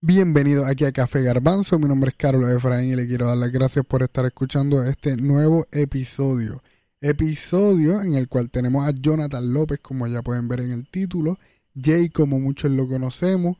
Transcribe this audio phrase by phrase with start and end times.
[0.00, 1.76] Bienvenido aquí a Café Garbanzo.
[1.76, 5.16] Mi nombre es Carlos Efraín y le quiero dar las gracias por estar escuchando este
[5.16, 6.62] nuevo episodio.
[7.00, 11.40] Episodio en el cual tenemos a Jonathan López, como ya pueden ver en el título,
[11.74, 13.56] Jay, como muchos lo conocemos,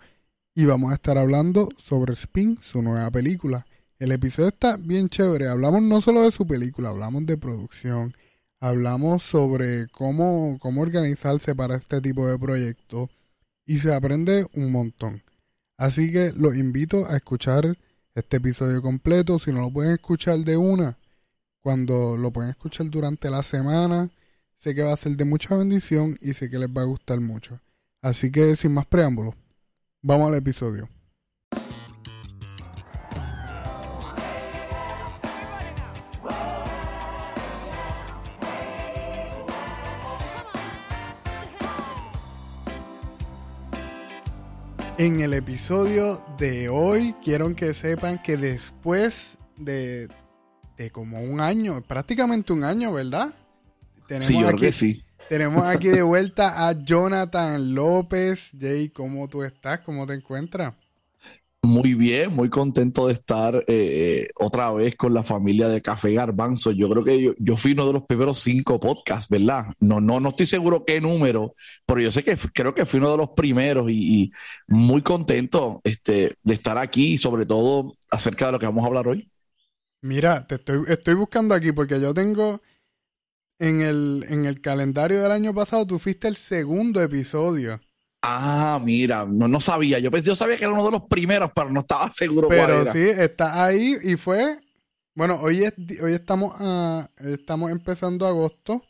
[0.54, 3.66] y vamos a estar hablando sobre Spin, su nueva película.
[3.98, 5.48] El episodio está bien chévere.
[5.48, 8.14] Hablamos no solo de su película, hablamos de producción,
[8.60, 13.10] hablamos sobre cómo, cómo organizarse para este tipo de proyectos
[13.66, 15.20] y se aprende un montón.
[15.78, 17.78] Así que los invito a escuchar
[18.14, 19.38] este episodio completo.
[19.38, 20.98] Si no lo pueden escuchar de una,
[21.62, 24.10] cuando lo pueden escuchar durante la semana,
[24.56, 27.20] sé que va a ser de mucha bendición y sé que les va a gustar
[27.20, 27.60] mucho.
[28.02, 29.34] Así que sin más preámbulos,
[30.02, 30.88] vamos al episodio.
[44.98, 50.08] En el episodio de hoy quiero que sepan que después de,
[50.76, 53.32] de como un año, prácticamente un año, ¿verdad?
[54.08, 55.04] Tenemos sí, yo aquí, creo que sí.
[55.28, 58.50] Tenemos aquí de vuelta a Jonathan López.
[58.58, 59.78] Jay, ¿cómo tú estás?
[59.80, 60.74] ¿Cómo te encuentras?
[61.68, 66.70] Muy bien, muy contento de estar eh, otra vez con la familia de Café Garbanzo.
[66.70, 69.66] Yo creo que yo, fui uno de los primeros cinco podcasts, ¿verdad?
[69.78, 73.10] No, no, no estoy seguro qué número, pero yo sé que creo que fui uno
[73.10, 74.32] de los primeros y,
[74.66, 78.86] muy contento este, de estar aquí y sobre todo acerca de lo que vamos a
[78.86, 79.30] hablar hoy.
[80.00, 82.62] Mira, te estoy, estoy buscando aquí porque yo tengo
[83.58, 87.78] en el, en el calendario del año pasado, tú fuiste el segundo episodio.
[88.22, 89.98] Ah, mira, no, no sabía.
[89.98, 92.66] Yo pensé, yo sabía que era uno de los primeros, pero no estaba seguro pero
[92.66, 92.92] cuál era.
[92.92, 94.60] sí, está ahí y fue.
[95.14, 98.82] Bueno, hoy, es, hoy estamos, a, estamos empezando agosto,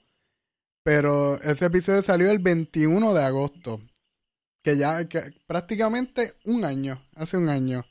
[0.82, 3.80] pero ese episodio salió el 21 de agosto.
[4.62, 7.84] Que ya, que prácticamente un año, hace un año.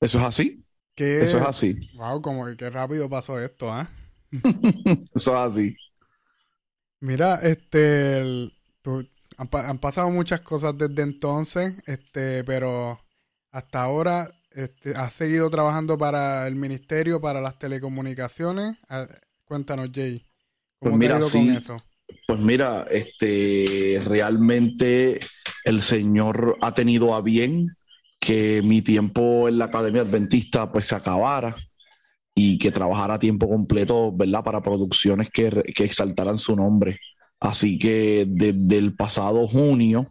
[0.00, 0.64] ¿Eso es así?
[0.96, 1.90] Eso es así.
[1.94, 3.90] Wow, como que rápido pasó esto, ¿ah?
[5.14, 5.76] Eso es así.
[7.00, 8.50] Mira, este,
[9.40, 13.00] han, pasado muchas cosas desde entonces, este, pero
[13.50, 18.76] hasta ahora este, has seguido trabajando para el ministerio, para las telecomunicaciones.
[18.88, 19.06] Ah,
[19.46, 20.22] cuéntanos, Jay,
[20.78, 21.82] ¿cómo pues te ha ido con eso?
[22.26, 25.20] Pues mira, este, realmente
[25.64, 27.76] el Señor ha tenido a bien
[28.18, 31.56] que mi tiempo en la Academia Adventista pues se acabara
[32.34, 34.44] y que trabajara a tiempo completo, ¿verdad?
[34.44, 37.00] Para producciones que, que exaltaran su nombre.
[37.40, 40.06] Así que desde el pasado junio,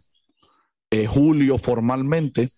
[0.90, 2.50] eh, julio formalmente,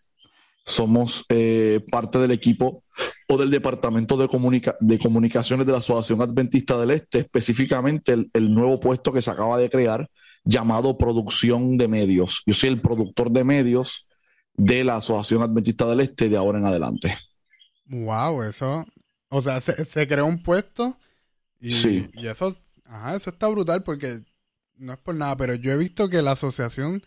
[0.65, 2.85] somos eh, parte del equipo
[3.29, 4.29] o del Departamento de,
[4.81, 9.59] de, Comunicaciones de la Asociación Adventista del Este, específicamente el, nuevo puesto que se acaba
[9.59, 10.09] de crear
[10.45, 12.43] llamado Producción de Medios.
[12.47, 14.07] Yo soy el productor de medios
[14.55, 17.17] de la Asociación Adventista del Este de ahora en adelante.
[17.87, 18.87] Wow, eso,
[19.29, 20.97] o sea, se, creó un puesto
[21.61, 22.09] y, sí.
[22.15, 22.57] y eso,
[22.87, 24.23] ajá, eso está brutal porque
[24.83, 27.03] no es por nada, pero yo he visto que la asociación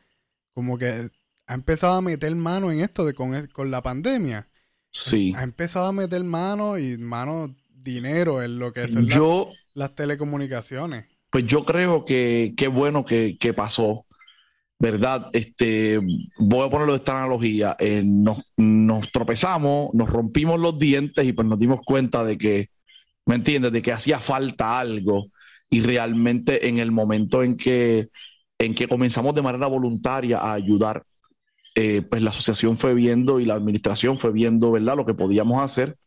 [0.53, 1.09] como que
[1.47, 4.47] ha empezado a meter mano en esto de con, con la pandemia.
[4.89, 5.33] Sí.
[5.35, 11.05] Ha empezado a meter mano y mano dinero en lo que son yo, las, telecomunicaciones.
[11.29, 14.05] Pues yo creo que qué bueno que, pasó.
[14.77, 15.29] ¿Verdad?
[15.31, 15.99] Este,
[16.37, 17.75] voy a ponerlo de esta analogía.
[17.79, 22.69] Eh, nos, nos tropezamos, nos rompimos los dientes y pues nos dimos cuenta de que,
[23.25, 23.71] ¿me entiendes?
[23.71, 25.27] De que hacía falta algo
[25.69, 28.09] y realmente en el momento en que,
[28.59, 31.03] en que comenzamos de manera voluntaria a ayudar,
[31.75, 35.61] eh, pues la asociación fue viendo y la administración fue viendo, ¿verdad?, lo que podíamos
[35.61, 35.97] hacer.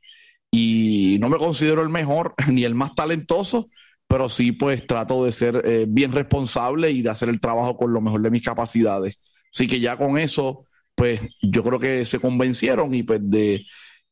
[0.50, 3.68] Y no me considero el mejor ni el más talentoso,
[4.06, 7.92] pero sí pues trato de ser eh, bien responsable y de hacer el trabajo con
[7.92, 9.20] lo mejor de mis capacidades.
[9.52, 10.64] Así que ya con eso,
[10.94, 13.66] pues yo creo que se convencieron y pues de,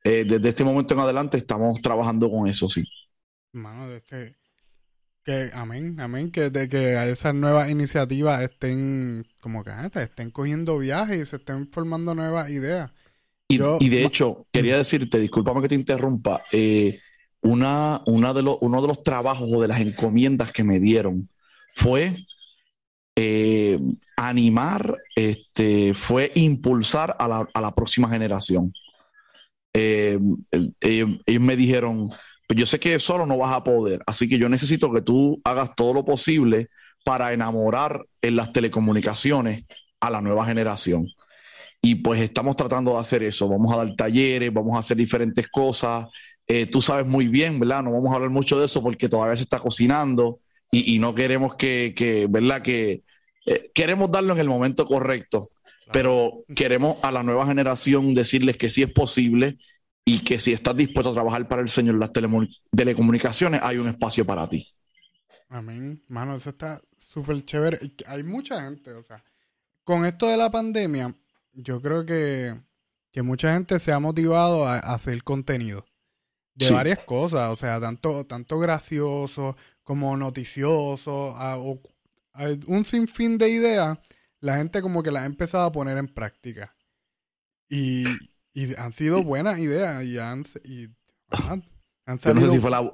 [0.05, 2.85] eh, desde este momento en adelante estamos trabajando con eso, sí.
[3.53, 4.37] Mano, este,
[5.27, 10.79] que, amén, amén, que de que esas nuevas iniciativas estén, como que ah, estén cogiendo
[10.79, 12.93] viajes y se estén formando nuevas ideas.
[13.49, 17.01] Y, de hecho, quería decirte, discúlpame que te interrumpa, eh,
[17.43, 21.29] una, una de los, uno de los trabajos o de las encomiendas que me dieron
[21.75, 22.17] fue
[23.17, 23.79] eh,
[24.17, 28.73] animar, este, fue impulsar a la, a la próxima generación.
[29.75, 30.19] Eh,
[30.81, 32.11] ellos me dijeron,
[32.47, 35.41] pues yo sé que solo no vas a poder, así que yo necesito que tú
[35.45, 36.69] hagas todo lo posible
[37.05, 39.65] para enamorar en las telecomunicaciones
[40.01, 41.09] a la nueva generación.
[41.81, 43.49] Y pues estamos tratando de hacer eso.
[43.49, 46.09] Vamos a dar talleres, vamos a hacer diferentes cosas.
[46.47, 47.85] Eh, tú sabes muy bien, ¿verdad?
[47.85, 50.41] No vamos a hablar mucho de eso porque todavía se está cocinando
[50.73, 52.61] y, no queremos que, ¿verdad?
[52.61, 53.03] Que
[53.47, 55.51] eh, queremos darlo en el momento correcto.
[55.93, 59.59] Pero queremos a la nueva generación decirles que sí es posible
[60.09, 63.89] y que si estás dispuesto a trabajar para el Señor en las telecomunicaciones, hay un
[63.89, 64.73] espacio para ti.
[65.49, 66.01] Amén.
[66.07, 67.81] Mano, eso está súper chévere.
[68.07, 69.25] Hay mucha gente, o sea,
[69.83, 71.13] con esto de la pandemia,
[71.53, 72.55] yo creo que,
[73.17, 75.85] mucha gente se ha motivado a, hacer contenido
[76.55, 81.35] de varias cosas, o sea, tanto, tanto gracioso como noticioso,
[82.67, 83.99] un sinfín de ideas,
[84.39, 86.77] la gente como que las ha empezado a poner en práctica.
[87.69, 88.05] Y,
[88.77, 90.89] han sido buenas ideas y han, y,
[92.07, 92.51] han salido...
[92.51, 92.91] si fue la,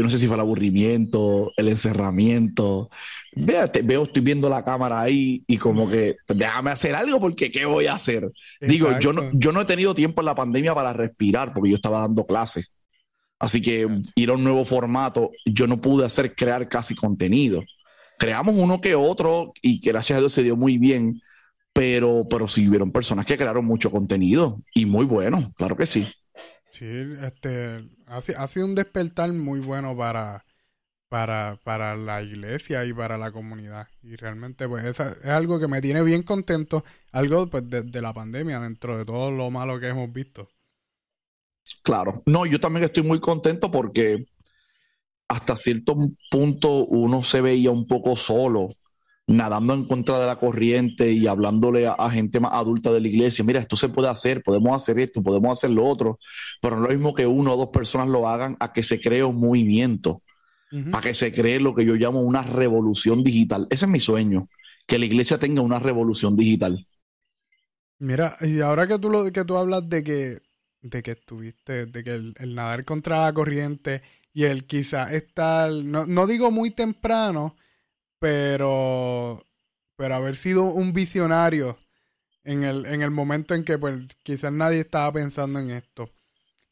[0.00, 2.90] yo no sé si fue el aburrimiento, el encerramiento.
[3.34, 7.50] Véate, veo, estoy viendo la cámara ahí y como que pues, déjame hacer algo porque
[7.50, 8.30] ¿qué voy a hacer?
[8.60, 11.76] Digo, yo no, yo no he tenido tiempo en la pandemia para respirar porque yo
[11.76, 12.72] estaba dando clases.
[13.38, 17.62] Así que ir a un nuevo formato, yo no pude hacer crear casi contenido.
[18.18, 21.20] Creamos uno que otro y gracias a Dios se dio muy bien,
[21.72, 26.08] pero, pero sí hubieron personas que crearon mucho contenido y muy bueno, claro que sí.
[26.70, 26.86] Sí,
[27.22, 30.44] este, ha, sido un despertar muy bueno para,
[31.08, 33.88] para, para la iglesia y para la comunidad.
[34.02, 38.14] Y realmente, pues, es, es algo que me tiene bien contento, algo pues, de, la
[38.14, 40.48] pandemia, dentro de todo lo malo que hemos visto.
[41.82, 44.26] Claro, no, yo también estoy muy contento porque
[45.28, 45.96] hasta cierto
[46.30, 48.70] punto uno se veía un poco solo
[49.30, 53.44] nadando en contra de la corriente y hablándole a, gente más adulta de la iglesia,
[53.44, 56.18] mira, esto se puede hacer, podemos hacer esto, podemos hacer lo otro,
[56.60, 59.00] pero no es lo mismo que uno o dos personas lo hagan a que se
[59.00, 60.22] cree un movimiento,
[60.92, 63.68] a que se cree lo que yo llamo una revolución digital.
[63.70, 64.48] Ese es mi sueño,
[64.84, 66.84] que la iglesia tenga una revolución digital.
[68.00, 70.38] Mira, y ahora que tú, lo, que tú hablas de que,
[70.82, 76.04] de que estuviste, de que el, nadar contra la corriente y el quizá estar, no,
[76.06, 77.54] no digo muy temprano,
[78.20, 79.44] pero,
[79.96, 81.78] pero haber sido un visionario
[82.44, 86.10] en el, en el momento en que pues, quizás nadie estaba pensando en esto.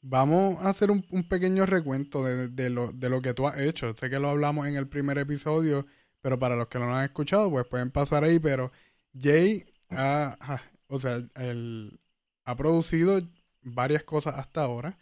[0.00, 3.93] Vamos a hacer un, pequeño recuento de, lo, de lo que tú has hecho.
[3.95, 5.87] Sé que lo hablamos en el primer episodio,
[6.21, 8.39] pero para los que no lo han escuchado, pues pueden pasar ahí.
[8.39, 8.71] Pero
[9.19, 11.99] Jay ha, o sea, él
[12.45, 13.19] ha producido
[13.62, 14.99] varias cosas hasta ahora.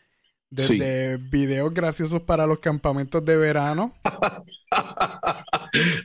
[0.49, 3.93] Desde videos graciosos para los campamentos de verano.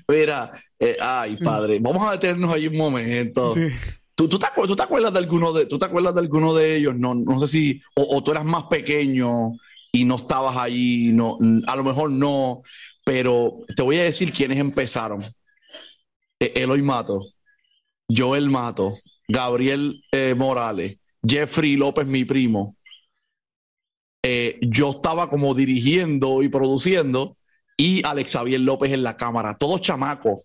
[0.07, 3.53] Mira, eh, ay, padre, vamos a detenernos ahí un momento.
[4.15, 6.95] ¿Tú, tú, te, acuerdas de alguno de, ¿Tú te acuerdas de alguno de ellos?
[6.95, 9.53] No, no sé si, o, tú eras más pequeño
[9.91, 11.37] y no estabas ahí, no,
[11.67, 12.61] a lo mejor no,
[13.03, 15.23] pero te voy a decir quiénes empezaron.
[16.39, 17.25] E, Eloy Mato,
[18.15, 18.93] Joel Mato,
[19.27, 20.97] Gabriel eh, Morales,
[21.27, 22.75] Jeffrey López, mi primo.
[24.23, 27.37] Eh, yo estaba como dirigiendo y produciendo
[27.81, 30.43] y Alex Xavier López en la cámara, todos chamacos.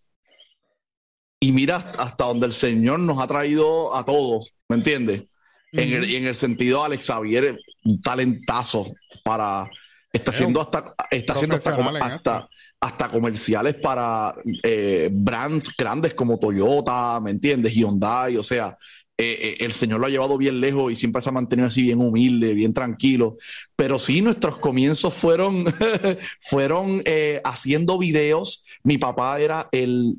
[1.38, 5.24] Y mira hasta donde el Señor nos ha traído a todos, ¿me entiendes?
[5.72, 8.90] en, el, en el sentido, Alex Xavier, un talentazo
[9.22, 9.68] para.
[10.10, 12.48] Está haciendo hasta, está haciendo hasta,
[12.80, 17.74] hasta, comerciales para eh, brands grandes como Toyota, ¿me entiendes?
[17.74, 18.78] Hyundai, o sea,
[19.18, 21.80] eh, eh, el Señor lo ha llevado bien lejos y siempre se ha mantenido así
[21.82, 23.38] bien humilde, bien tranquilo.
[23.74, 25.64] Pero sí, nuestros comienzos fueron,
[26.42, 28.64] fueron eh, haciendo videos.
[28.82, 30.16] Mi papá era el,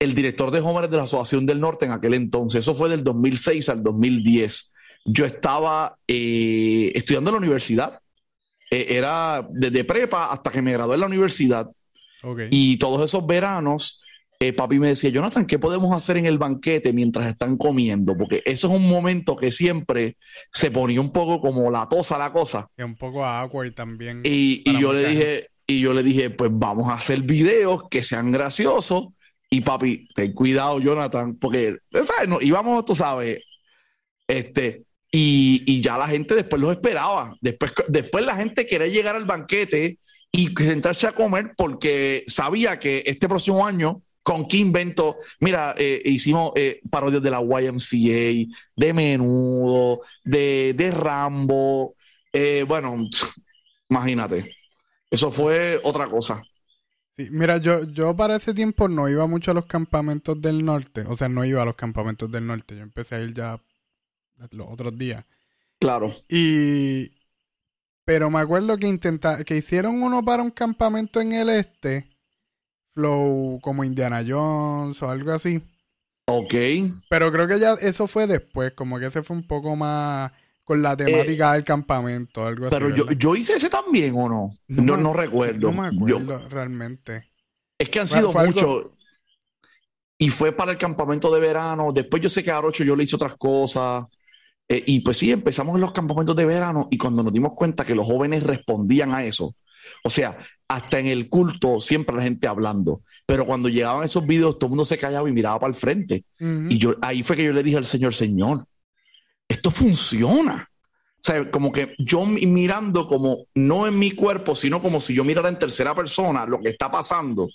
[0.00, 2.60] el director de jóvenes de la Asociación del Norte en aquel entonces.
[2.60, 4.72] Eso fue del 2006 al 2010.
[5.04, 8.00] Yo estaba estudiando en la universidad.
[8.68, 11.70] era desde prepa hasta que me gradué en la universidad.
[12.50, 14.00] Y todos esos veranos
[14.38, 18.16] eh, papi me decía, Jonathan, ¿qué podemos hacer en el banquete mientras están comiendo?
[18.16, 20.16] Porque eso es un momento que siempre
[20.52, 22.68] se ponía un poco como la tosa la cosa.
[22.76, 24.20] Y un poco awkward también.
[24.24, 28.02] Y, y yo le dije, y yo le dije, pues vamos a hacer videos que
[28.02, 29.06] sean graciosos.
[29.48, 32.28] Y papi, ten cuidado, Jonathan, porque, ¿sabes?
[32.28, 33.40] No, íbamos, tú sabes,
[34.26, 37.36] este, y, y, ya la gente después los esperaba.
[37.40, 39.98] Después, después la gente quería llegar al banquete
[40.32, 45.18] y sentarse a comer porque sabía que este próximo año con qué invento.
[45.38, 51.94] Mira, eh, hicimos eh, parodias de la YMCA, de Menudo, de, de Rambo.
[52.32, 53.08] Eh, bueno,
[53.88, 54.52] imagínate.
[55.08, 56.42] Eso fue otra cosa.
[57.16, 61.02] Sí, mira, yo, yo para ese tiempo no iba mucho a los campamentos del norte.
[61.02, 62.74] O sea, no iba a los campamentos del norte.
[62.74, 63.62] Yo empecé a ir ya
[64.50, 65.24] los otros días.
[65.78, 66.12] Claro.
[66.28, 67.12] Y.
[68.04, 72.15] Pero me acuerdo que intenta, que hicieron uno para un campamento en el este
[72.96, 75.62] flow como Indiana Jones o algo así.
[76.26, 76.54] Ok.
[77.10, 80.32] Pero creo que ya eso fue después, como que ese fue un poco más
[80.64, 82.94] con la temática del campamento, algo pero así.
[82.94, 84.50] Pero yo, yo hice ese también, ¿o no?
[84.66, 85.70] No, no, recuerdo.
[85.70, 87.30] No me acuerdo realmente.
[87.78, 88.90] Es que han sido muchos.
[90.18, 91.92] y fue para el campamento de verano.
[91.92, 94.06] Después yo sé que a Arocho yo le hice otras cosas.
[94.68, 97.84] Eh, y pues sí, empezamos en los campamentos de verano y cuando nos dimos cuenta
[97.84, 99.54] que los jóvenes respondían a eso,
[100.02, 100.36] o sea,
[100.68, 104.70] hasta en el culto siempre la gente hablando, pero cuando llegaban esos videos todo el
[104.70, 106.24] mundo se callaba y miraba para el frente.
[106.38, 108.66] Y yo ahí fue que yo le dije al Señor, Señor,
[109.48, 110.68] esto funciona.
[111.16, 115.24] O sea, como que yo mirando como no en mi cuerpo, sino como si yo
[115.24, 117.48] mirara en tercera persona lo que está pasando.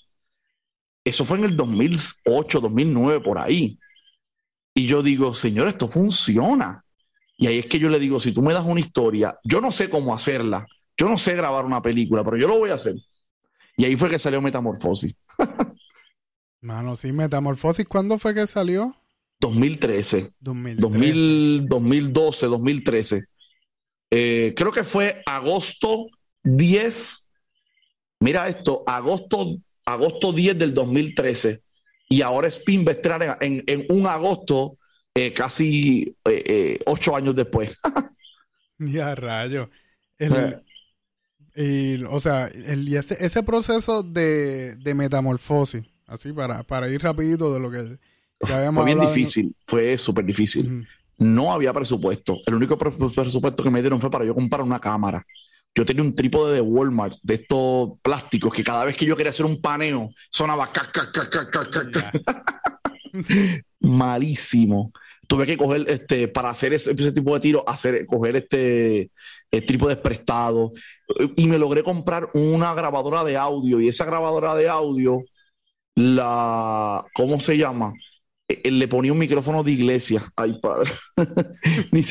[1.04, 3.80] Eso fue en el 2008, 2009, por ahí.
[4.74, 6.84] Y yo digo, Señor, esto funciona.
[7.38, 9.72] Y ahí es que yo le digo, si tú me das una historia, yo no
[9.72, 10.68] sé cómo hacerla,
[11.02, 12.94] yo no sé grabar una película, pero yo lo voy a hacer.
[13.76, 15.16] Y ahí fue que salió Metamorfosis.
[16.62, 18.96] Mano, sí, Metamorfosis, ¿cuándo fue que salió?
[19.40, 20.36] 2013.
[20.40, 23.26] 2012, 2013.
[24.12, 26.06] creo que fue agosto
[26.44, 27.28] 10.
[28.20, 31.64] Mira esto, agosto, agosto 10 del 2013.
[32.10, 34.78] Y ahora Spin va a en, un agosto,
[35.16, 37.80] eh, casi eh, eh, ocho años después.
[38.78, 39.68] ya, rayo.
[41.56, 47.54] Y, o sea, el, ese, ese, proceso de, de metamorfosis, así para, para ir rapidito
[47.54, 47.98] de lo que
[48.42, 50.88] fue bien difícil, fue súper difícil.
[51.18, 52.38] No había presupuesto.
[52.46, 55.26] El único presupuesto que me dieron fue para yo comprar una cámara.
[55.76, 59.30] Yo tenía un trípode de Walmart, de estos plásticos, que cada vez que yo quería
[59.30, 60.70] hacer un paneo, sonaba
[63.80, 64.92] malísimo.
[65.32, 69.12] Tuve que coger, este, para hacer ese, tipo de tiro, hacer, coger este
[69.50, 70.74] el trípode prestado.
[71.38, 73.80] Y me logré comprar una grabadora de audio.
[73.80, 75.24] Y esa grabadora de audio,
[75.96, 77.94] la, ¿cómo se llama?
[78.66, 80.22] él le ponía un micrófono de iglesia.
[80.36, 80.92] Ay, padre.
[81.94, 82.02] Ni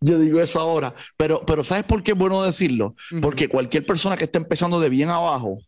[0.00, 0.94] Yo digo eso ahora.
[1.18, 2.94] Pero, pero ¿sabes por qué es bueno decirlo?
[3.20, 5.58] Porque cualquier persona que esté empezando de bien abajo,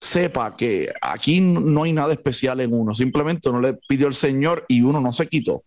[0.00, 2.94] sepa que aquí no hay nada especial en uno.
[2.94, 5.64] Simplemente uno le pidió el Señor y uno no se quitó.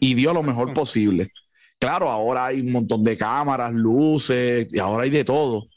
[0.00, 1.32] Y dio lo mejor posible.
[1.78, 5.68] Claro, ahora hay un montón de cámaras, luces, y ahora hay de todo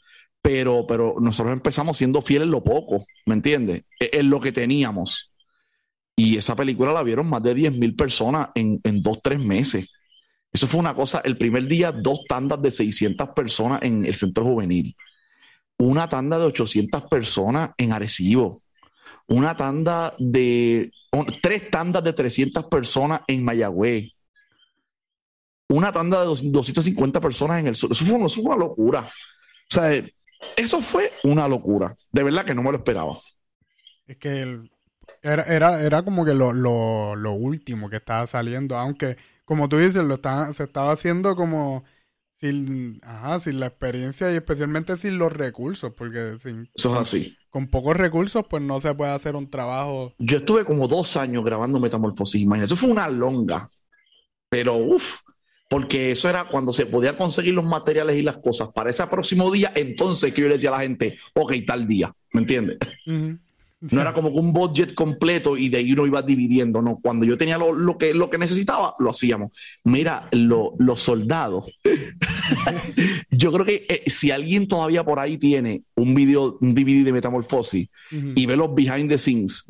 [0.42, 3.84] pero, pero nosotros empezamos siendo fieles en lo poco, ¿me entiendes?
[3.98, 5.32] E, en, lo que teníamos.
[6.16, 9.88] Y esa película la vieron más de 10 mil personas en, en dos, tres meses.
[10.52, 14.44] Eso fue una cosa, el primer día, dos tandas de 600 personas en el centro
[14.44, 14.96] juvenil,
[15.80, 18.62] una tanda de 800 personas en Arecibo,
[19.26, 20.92] una tanda de,
[21.40, 24.12] tres tandas de 300 personas en Mayagüez,
[25.68, 27.90] una tanda de 250 personas en el sur.
[27.92, 29.00] Eso fue, una locura.
[29.00, 30.04] O sea,
[30.56, 31.96] eso fue una locura.
[32.12, 33.18] De verdad que no me lo esperaba.
[34.06, 34.60] Es que
[35.22, 40.04] era, era, era, como que lo, lo, último que estaba saliendo, aunque, como tú dices,
[40.04, 40.18] lo
[40.52, 41.84] se estaba haciendo como
[42.40, 47.36] sin, ajá, sin la experiencia y especialmente sin los recursos, porque sin, Eso es así.
[47.50, 50.14] Con pocos recursos, pues no se puede hacer un trabajo.
[50.18, 53.70] Yo estuve como dos años grabando Metamorfosis, imagínate, eso fue una longa,
[54.48, 55.20] pero uff,
[55.68, 59.50] porque eso era cuando se podía conseguir los materiales y las cosas para ese próximo
[59.50, 62.78] día, entonces que yo le decía a la gente, ok, tal día, ¿me entiendes?
[63.80, 66.98] No era como que un budget completo y de ahí uno iba dividiendo, no.
[67.02, 69.52] Cuando yo tenía lo, que, lo que necesitaba, lo hacíamos.
[69.84, 71.64] Mira, los soldados.
[73.30, 77.12] yo creo que eh, si alguien todavía por ahí tiene un video, un DVD de
[77.12, 79.64] Metamorfosis y ve los behind the scenes,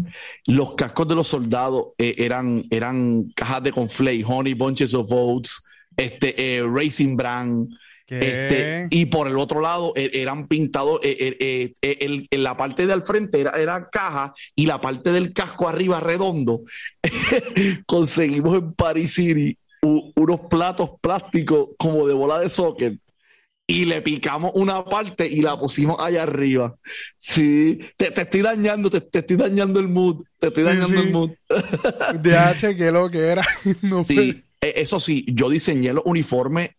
[0.46, 5.62] los cascos de los soldados eh, eran, eran cajas de conflay, honey bunches of oats,
[5.96, 7.68] este, eh, Racing Brand.
[8.10, 11.36] Este, y por el otro lado e, eran pintados, eh,
[11.80, 15.68] eh, en la parte de al frente era, era, caja y la parte del casco
[15.68, 16.62] arriba redondo.
[17.86, 22.98] Conseguimos en Paris City unos platos plásticos como de bola de soccer
[23.70, 26.74] y le picamos una parte y la pusimos allá arriba.
[27.18, 31.30] Sí, te, estoy dañando, te, estoy dañando el mood, te estoy dañando el mood.
[31.48, 33.46] DH, que lo que era.
[33.82, 34.42] No sí.
[34.60, 36.70] E, eso sí, yo diseñé los uniformes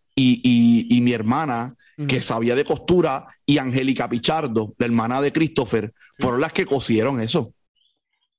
[0.43, 1.75] y, mi hermana,
[2.07, 7.21] que sabía de costura, y Angélica Pichardo, la hermana de Christopher, fueron las que cosieron
[7.21, 7.53] eso.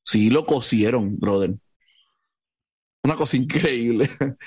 [0.04, 1.54] Sí, lo cosieron, brother.
[3.04, 4.08] Una cosa increíble.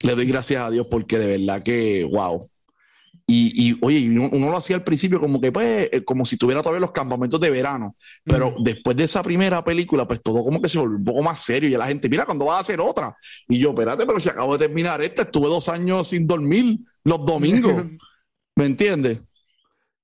[0.00, 2.48] Le doy gracias a Dios porque de verdad que, wow.
[3.30, 6.80] Y, oye, uno, lo hacía al principio como que, pues, eh, como si tuviera todavía
[6.80, 7.94] los campamentos de verano.
[8.24, 11.40] Pero después de esa primera película, pues todo como que se volvió un poco más
[11.40, 11.68] serio.
[11.68, 13.14] Y la gente, mira, cuando va a hacer otra?
[13.46, 17.22] Y yo, espérate, pero si acabo de terminar esta, estuve dos años sin dormir los
[17.22, 17.74] domingos.
[18.56, 19.18] ¿Me entiendes?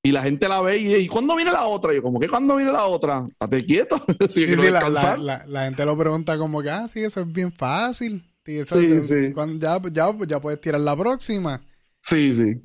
[0.03, 1.95] Y la gente la ve y, ¿y cuándo viene la otra?
[1.95, 3.27] Y yo, como que cuando viene la otra?
[3.41, 4.05] Estate quieto.
[4.29, 8.23] sí, la, gente lo pregunta como que, ah, sí, eso es bien fácil.
[8.45, 8.63] Sí,
[9.01, 11.63] sí, ya, ya, ya puedes tirar la próxima.
[12.03, 12.61] Sí, sí.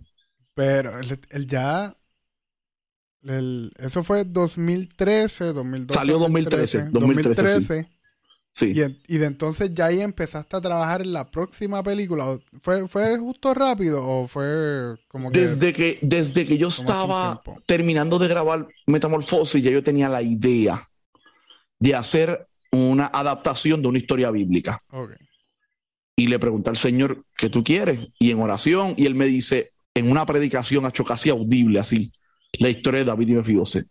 [0.60, 1.96] Pero él, ya.
[3.80, 5.98] eso fue 2013, 2012.
[5.98, 6.90] Salió 2013.
[6.92, 7.88] 2013.
[8.52, 8.74] sí.
[9.08, 12.38] Y, de entonces ya ahí empezaste a trabajar en la próxima película.
[12.62, 15.48] ¿Fue, fue justo rápido o fue como que.?
[15.48, 20.90] Desde que, desde que yo estaba terminando de grabar Metamorfosis, ya yo tenía la idea
[21.80, 24.84] de hacer una adaptación de una historia bíblica.
[26.18, 28.10] Y le pregunté al Señor, ¿qué tú quieres?
[28.20, 32.12] Y en oración, y él me dice, en una predicación, hecho casi audible así,
[32.54, 33.88] la historia de David y Mefiboset.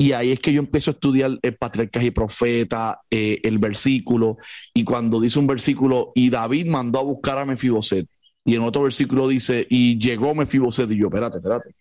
[0.00, 4.38] Y ahí es que yo empiezo a estudiar el patriarcas y profeta, eh, el versículo,
[4.72, 8.08] y cuando dice un versículo, y David mandó a buscar a Mefiboset,
[8.44, 11.74] y en otro versículo dice, y llegó Mefiboset, y yo, espérate, espérate.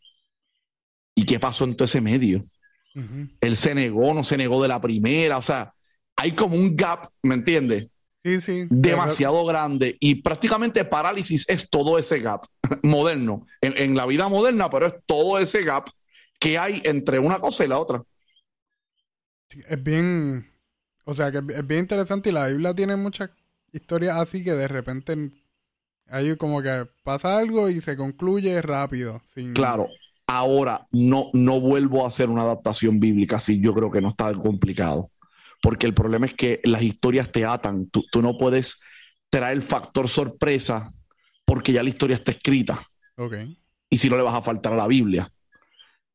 [1.16, 2.44] ¿Y qué pasó en todo ese medio?
[3.42, 5.72] Él se negó, no se negó de la primera, o sea,
[6.16, 7.88] hay como un gap, ¿me entiendes?
[8.28, 8.68] Sí, sí.
[8.70, 12.46] Demasiado grande y prácticamente parálisis es todo ese gap
[12.84, 15.90] moderno, en, la vida moderna, pero es todo ese gap
[16.38, 18.04] que hay entre una cosa y la otra.
[19.50, 20.52] es bien,
[21.06, 23.30] o sea, que es bien interesante y la Biblia tiene muchas
[23.72, 25.32] historias así que de repente
[26.10, 29.22] hay como que pasa algo y se concluye rápido.
[29.54, 29.88] Claro,
[30.30, 34.34] Ahora, no, no vuelvo a hacer una adaptación bíblica así, yo creo que no está
[34.34, 35.10] complicado.
[35.68, 37.90] Porque el problema es que las historias te atan.
[37.90, 38.80] Tú, no puedes
[39.30, 40.94] traer el factor sorpresa
[41.44, 42.88] porque ya la historia está escrita.
[43.18, 43.60] Okay.
[43.90, 45.30] Y si no le vas a faltar a la Biblia.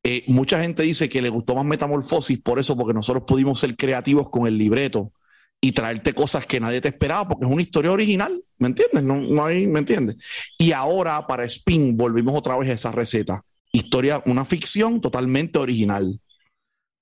[0.01, 3.75] Eh, mucha gente dice que le gustó más Metamorfosis por eso, porque nosotros pudimos ser
[3.75, 5.11] creativos con el libreto
[5.61, 9.03] y traerte cosas que nadie te esperaba, porque es una historia original, ¿me entiendes?
[9.03, 10.15] No, no hay, ¿me entiendes?
[10.57, 16.19] Y ahora para Spin volvimos otra vez a esa receta historia, una ficción totalmente original,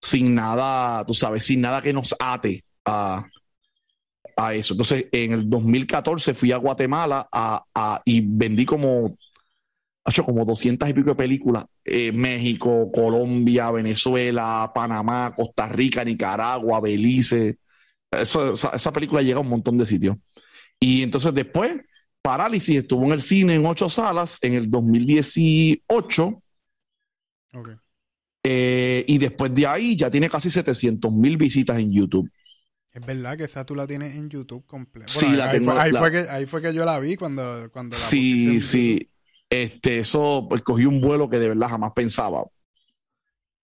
[0.01, 3.25] sin nada, tú sabes, sin nada que nos ate a,
[4.53, 4.73] eso.
[4.73, 9.15] Entonces, en el 2014 fui a Guatemala a, y vendí como,
[10.03, 11.65] hecho como 200 y pico de películas.
[11.85, 17.59] Eh, México, Colombia, Venezuela, Panamá, Costa Rica, Nicaragua, Belice.
[18.09, 20.17] esa, esa, película llega a un montón de sitios.
[20.79, 21.79] Y entonces después,
[22.23, 26.41] Parálisis estuvo en el cine en ocho salas en el 2018
[28.43, 32.29] eh, y después de ahí ya tiene casi 700 mil visitas en YouTube.
[32.91, 35.11] Es verdad que esa tú la tienes en YouTube completa.
[35.11, 37.69] sí, la ahí, tengo, fue, ahí, fue que, ahí, fue, que, yo la vi cuando,
[37.71, 39.09] cuando la Sí, sí.
[39.49, 42.45] Este, eso, pues cogí un vuelo que de verdad jamás pensaba.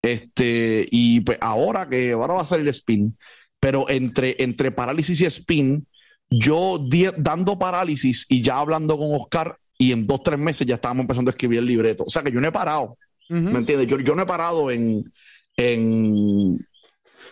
[0.02, 3.18] Este, y pues ahora que ahora va a salir spin,
[3.60, 5.86] pero entre, entre parálisis y spin,
[6.30, 6.80] yo
[7.18, 11.30] dando parálisis y ya hablando con Oscar, y en dos, tres meses ya estábamos empezando
[11.30, 12.04] a escribir el libreto.
[12.06, 12.98] O sea que yo no he parado.
[13.30, 13.88] ¿Me entiendes?
[13.88, 15.12] Yo, yo, no he parado en,
[15.56, 16.66] en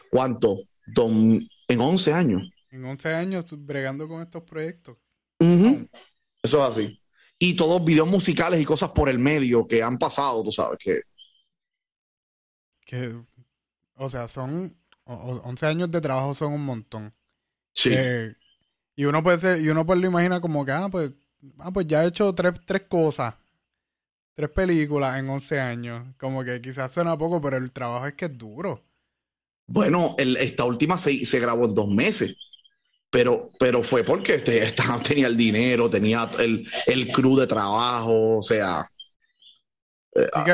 [0.09, 0.59] ¿cuánto?
[1.67, 2.49] en 11 años.
[2.71, 4.97] En 11 años bregando con estos proyectos.
[5.39, 5.87] Eso
[6.43, 7.01] es así.
[7.39, 11.01] Y todos videos musicales y cosas por el medio que han pasado, tú sabes que...
[12.85, 13.15] Que,
[13.95, 17.13] o sea, son 11 años de trabajo son un montón.
[17.73, 17.93] Sí.
[18.95, 21.11] y uno puede ser, y uno pues lo imagina como que, ah, pues,
[21.59, 23.35] ah, pues ya he hecho tres, tres cosas
[24.35, 26.05] tres películas en 11 años.
[26.19, 28.83] Como que quizás suena poco, pero el trabajo es que es duro.
[29.67, 32.37] Bueno, esta última se, se, grabó en dos meses.
[33.09, 34.73] Pero, pero fue porque este,
[35.07, 38.87] tenía el dinero, tenía el, el crew de trabajo, o sea.
[40.13, 40.45] Eh, ah,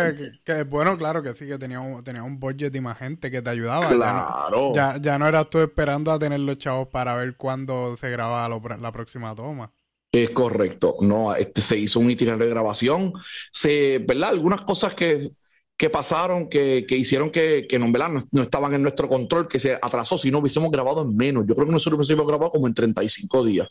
[0.44, 3.42] que, bueno, claro que sí, que tenía un, tenía un budget de más gente que
[3.42, 3.88] te ayudaba.
[3.88, 4.74] Claro.
[4.74, 8.60] Ya ya, no eras tú esperando a tener los chavos para ver cuándo se grababa
[8.78, 9.72] la próxima toma.
[10.12, 13.14] Es correcto, no, este, se hizo un itinerario de grabación,
[13.50, 14.32] se, ¿verdad?
[14.32, 15.32] Algunas cosas que,
[15.78, 18.22] que pasaron, que, que hicieron que, que no, ¿verdad?
[18.32, 21.46] No, estaban en nuestro control, que se atrasó, si no hubiésemos grabado en menos.
[21.48, 23.70] Yo creo que nosotros hubiésemos grabado como en 35 días.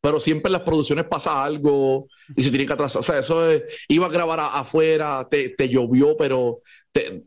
[0.00, 3.00] Pero siempre en las producciones pasa algo y se tienen que atrasar.
[3.00, 6.62] O sea, eso es, iba a grabar afuera, te, te, llovió, pero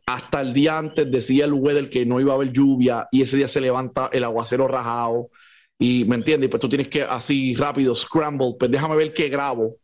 [0.05, 3.37] hasta el día antes decía el weather que no iba a haber lluvia y ese
[3.37, 5.29] día se levanta el aguacero rajado
[5.77, 9.77] y me entiendes, pues tú tienes que así rápido, scramble, pues déjame ver qué grabo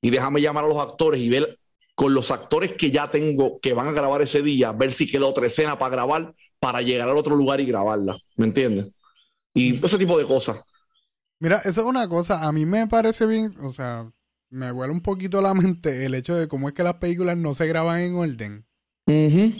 [0.00, 1.58] y déjame llamar a los actores y ver
[1.94, 5.26] con los actores que ya tengo que van a grabar ese día, ver si queda
[5.26, 8.92] otra escena para grabar, para llegar al otro lugar y grabarla, ¿me entiendes?
[9.54, 10.62] Y ese tipo de cosas.
[11.40, 14.10] Mira, eso es una cosa, a mí me parece bien, o sea,
[14.50, 17.54] me vuela un poquito la mente el hecho de cómo es que las películas no
[17.54, 18.64] se graban en orden.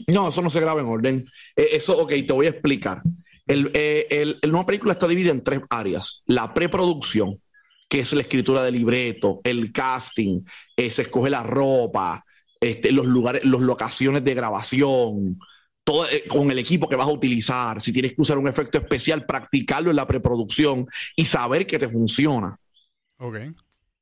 [0.08, 1.26] No, eso no se graba en orden.
[1.56, 3.02] Eh, eso, ok, te voy a explicar.
[3.48, 6.22] El, eh, el, el, nueva película está dividida en tres áreas.
[6.26, 7.40] La preproducción,
[7.88, 10.42] que es la escritura de libreto, el casting,
[10.76, 12.24] eh, se escoge la ropa,
[12.60, 15.38] este, los lugares, las locaciones de grabación,
[15.82, 17.80] todo eh, con el equipo que vas a utilizar.
[17.80, 21.88] Si tienes que usar un efecto especial, practicarlo en la preproducción y saber que te
[21.88, 22.58] funciona.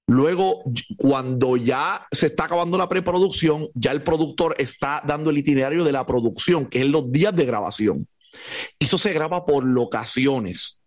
[0.09, 0.63] Luego,
[0.97, 5.93] cuando ya se está acabando la preproducción, ya el productor está dando el itinerario de
[5.93, 8.07] la producción, que es los días de grabación.
[8.79, 10.81] Eso se graba por locaciones.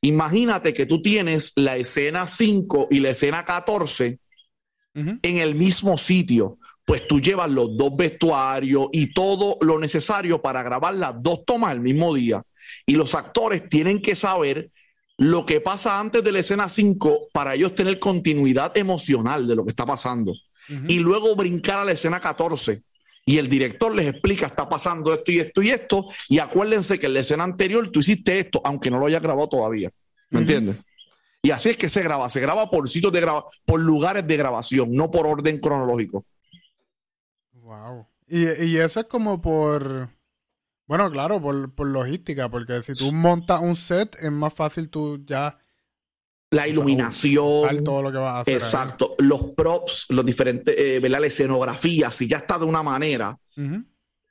[0.00, 4.18] Imagínate que tú tienes la escena 5 y la escena 14
[4.94, 6.58] en el mismo sitio.
[6.84, 11.72] Pues tú llevas los dos vestuarios y todo lo necesario para grabar las dos tomas
[11.72, 12.42] el mismo día.
[12.84, 14.70] Y los actores tienen que saber
[15.16, 19.64] lo que pasa antes de la escena 5 para ellos tener continuidad emocional de lo
[19.64, 20.34] que está pasando.
[20.88, 22.82] Y luego brincar a la escena 14.
[23.24, 26.08] Y el director les explica, está pasando esto y esto y esto.
[26.28, 29.48] Y acuérdense que en la escena anterior tú hiciste esto, aunque no lo hayas grabado
[29.48, 29.90] todavía.
[30.30, 30.76] ¿Me entiendes?
[31.42, 32.28] Y así es que se graba.
[32.28, 36.24] Se graba por sitios de graba por lugares de grabación, no por orden cronológico.
[37.52, 38.06] Wow.
[38.26, 40.10] Y, y eso es como por
[40.92, 45.58] bueno, claro, por, logística, porque si tú montas un set, es más fácil tú ya.
[46.52, 47.82] La iluminación.
[47.82, 48.54] Todo lo que vas a hacer.
[48.54, 49.14] Exacto.
[49.18, 51.20] Los props, los diferentes, eh, ¿verdad?
[51.20, 53.36] La escenografía, si ya está de una manera.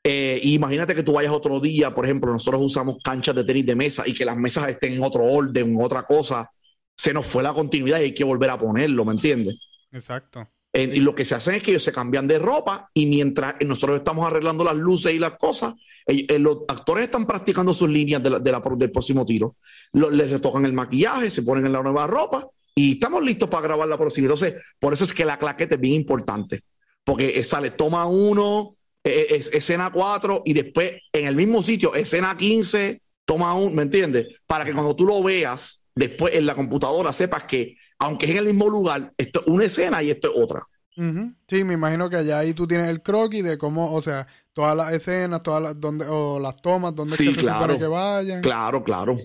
[0.03, 3.75] Eh, imagínate que tú vayas otro día, por ejemplo, nosotros usamos canchas de tenis de
[3.75, 6.49] mesa y que las mesas estén en otro orden, en otra cosa.
[6.95, 9.59] Se nos fue la continuidad y hay que volver a ponerlo, ¿me entiendes?
[9.91, 13.55] Exacto y lo que se hace es que ellos se cambian de ropa y mientras
[13.65, 18.21] nosotros estamos arreglando las luces y las cosas, eh, los actores están practicando sus líneas
[18.23, 18.29] de
[18.77, 19.55] del próximo tiro.
[19.93, 23.87] les retocan el maquillaje, se ponen en la nueva ropa y estamos listos para grabar
[23.87, 24.25] la próxima.
[24.25, 26.63] Entonces, por eso es que la claqueta es bien importante,
[27.03, 32.37] porque sale toma uno, eh, eh, escena cuatro y después en el mismo sitio, escena
[32.37, 34.27] 15, toma uno, ¿me entiendes?
[34.45, 38.37] Para que cuando tú lo veas después en la computadora sepas que aunque es en
[38.37, 40.67] el mismo lugar, esto es una escena y esto es otra.
[40.95, 44.75] Sí, me imagino que allá ahí tú tienes el croquis de cómo, o sea, todas
[44.75, 48.41] las escenas, todas las, donde, o las tomas, donde sí, se claro, que vayan.
[48.41, 49.15] Claro, claro.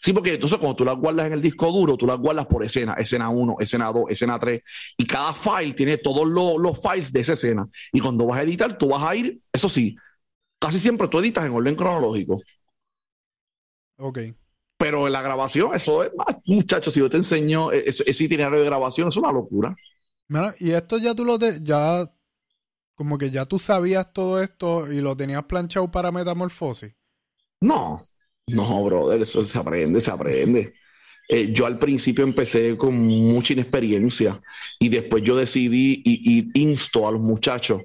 [0.00, 2.64] Sí, porque entonces cuando tú las guardas en el disco duro, tú las guardas por
[2.64, 4.60] escena, escena 1, escena 2, escena 3,
[4.98, 7.68] y cada file tiene todos los, los files de esa escena.
[7.92, 9.94] Y cuando vas a editar, tú vas a ir, eso sí,
[10.58, 12.42] casi siempre tú editas en orden cronológico.
[13.98, 14.18] Ok.
[14.76, 18.58] Pero en la grabación, eso es más, muchachos, si yo te enseño e-, ese, itinerario
[18.58, 19.76] de grabación, es una locura.
[20.58, 22.10] Y esto ya tú lo de, ya,
[22.94, 26.92] como que ya tú sabías todo esto y lo tenías planchado para metamorfosis.
[27.60, 28.00] No,
[28.46, 30.74] no, brother, eso se aprende, se aprende.
[31.28, 34.40] Eh, yo al principio empecé con mucha inexperiencia
[34.78, 37.80] y después yo decidí y, y insto a los muchachos,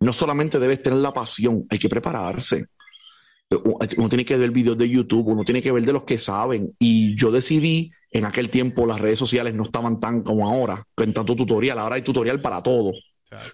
[0.00, 2.66] no solamente debes tener la pasión, hay que prepararse
[3.96, 6.74] uno tiene que ver videos de YouTube, uno tiene que ver de los que saben.
[6.78, 11.12] Y yo decidí, en aquel tiempo las redes sociales no estaban tan como ahora, con
[11.12, 11.78] tanto tutorial.
[11.78, 12.92] Ahora hay tutorial para todo.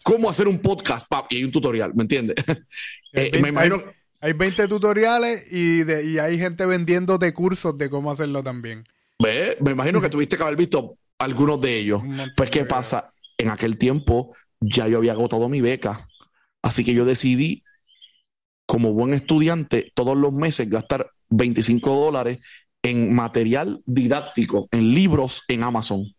[0.03, 1.07] ¿Cómo hacer un podcast?
[1.31, 2.37] y hay un tutorial, ¿me entiendes?
[3.17, 3.81] Eh, me imagino...
[4.21, 8.85] Hay, 20 tutoriales y, y hay gente vendiéndote cursos de cómo hacerlo también.
[9.23, 9.57] ¿Ve?
[9.61, 12.03] Me imagino que tuviste que haber visto algunos de ellos.
[12.37, 13.13] Pues, ¿qué pasa?
[13.39, 16.09] En aquel tiempo ya yo había agotado mi beca.
[16.61, 17.63] Así que yo decidí
[18.67, 22.39] como buen estudiante, todos los meses gastar 25 dólares
[22.85, 26.15] en material didáctico, en libros en Amazon.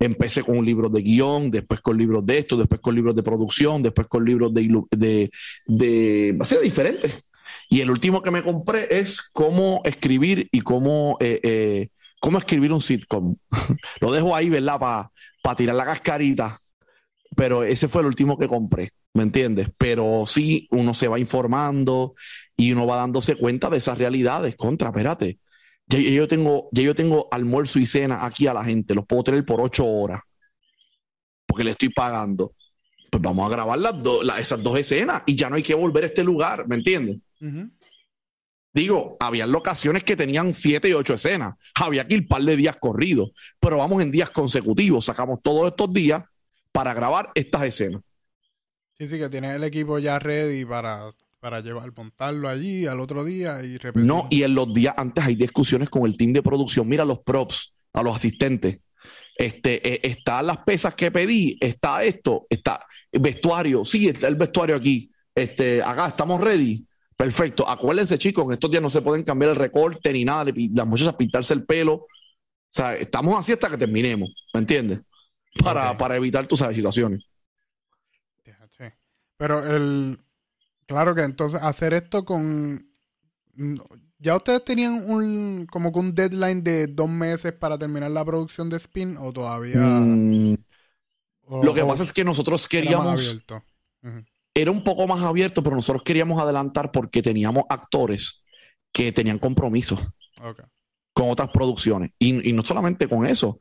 [0.00, 3.22] Empecé con un libro de guion, después con libros de esto, después con libros de
[3.22, 5.30] producción, después con libros de, de,
[5.66, 7.22] de, a ser diferentes.
[7.68, 11.88] Y el último que me compré es cómo escribir y cómo, eh, eh,
[12.20, 13.36] cómo escribir un sitcom.
[14.00, 14.80] Lo dejo ahí, ¿verdad?
[15.42, 16.58] Para tirar la cascarita.
[17.36, 18.90] Pero ese fue el último que compré.
[19.14, 19.68] ¿Me entiendes?
[19.76, 22.14] Pero sí, uno se va informando
[22.56, 24.56] y uno va dándose cuenta de esas realidades.
[24.56, 25.38] Contra, espérate.
[25.86, 29.24] Ya, yo tengo, ya yo tengo almuerzo y cena aquí a la gente, los puedo
[29.24, 30.20] tener por ocho horas,
[31.46, 32.54] porque le estoy pagando.
[33.10, 36.06] Pues vamos a grabar las esas dos escenas y ya no hay que volver a
[36.06, 37.18] este lugar, ¿me entiendes?
[38.72, 41.56] Digo, había locaciones que tenían siete y ocho escenas.
[41.74, 45.04] Había que ir un par de días corridos, pero vamos en días consecutivos.
[45.04, 46.22] Sacamos todos estos días
[46.70, 48.00] para grabar estas escenas.
[49.02, 53.24] Sí, sí, que tienes el equipo ya ready para, para llevar, montarlo allí al otro
[53.24, 54.06] día y repetir.
[54.06, 56.86] No, y en los días antes hay discusiones con el team de producción.
[56.86, 58.78] Mira los props, a los asistentes.
[59.36, 64.36] Este, eh, están las pesas que pedí, está esto, está el vestuario, sí, está el
[64.36, 65.10] vestuario aquí.
[65.34, 66.86] Este, acá estamos ready.
[67.16, 67.68] Perfecto.
[67.68, 71.16] Acuérdense, chicos, en estos días no se pueden cambiar el recorte ni nada, las muchachas
[71.16, 71.94] pintarse el pelo.
[71.94, 72.08] O
[72.70, 75.00] sea, estamos así hasta que terminemos, ¿me entiendes?
[75.64, 77.31] Para, para evitar tus situaciones.
[79.42, 80.20] Pero el.
[80.86, 82.86] Claro que entonces hacer esto con.
[84.20, 88.70] ¿Ya ustedes tenían un como que un deadline de dos meses para terminar la producción
[88.70, 89.80] de Spin o todavía?
[89.80, 90.58] Mm,
[91.60, 93.42] lo que pasa es que nosotros queríamos.
[94.54, 98.44] Era, un poco más abierto, pero nosotros queríamos adelantar porque teníamos actores
[98.92, 99.98] que tenían compromisos
[101.12, 102.12] con otras producciones.
[102.16, 103.58] Y, y no solamente con eso.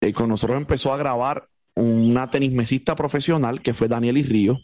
[0.00, 4.60] eh, con nosotros empezó a grabar una tenismesista profesional que fue Daniel Río.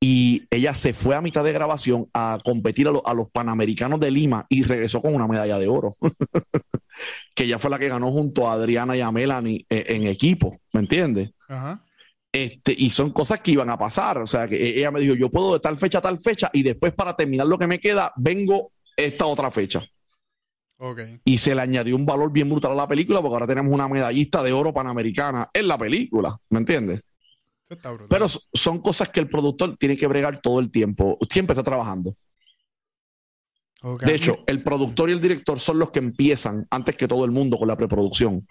[0.00, 3.98] Y ella se fue a mitad de grabación a competir a, lo- a los Panamericanos
[4.00, 5.96] de Lima y regresó con una medalla de oro.
[7.34, 10.58] que ella fue la que ganó junto a Adriana y a Melanie eh, en equipo,
[10.72, 11.30] ¿me entiendes?
[11.48, 11.82] Ajá.
[12.32, 14.18] Este, y son cosas que iban a pasar.
[14.18, 16.50] O sea, que e- ella me dijo, yo puedo de tal fecha a tal fecha
[16.52, 19.84] y después para terminar lo que me queda, vengo esta otra fecha.
[20.78, 21.00] Ok.
[21.24, 23.88] Y se le añadió un valor bien brutal a la película porque ahora tenemos una
[23.88, 27.00] medallista de oro panamericana en la película, ¿me entiendes?
[27.74, 27.96] Está.
[28.08, 32.16] Pero son cosas que el productor tiene que bregar todo el tiempo, siempre está trabajando.
[34.00, 37.30] De hecho, el productor y el director son los que empiezan antes que todo el
[37.30, 38.46] mundo con la preproducción.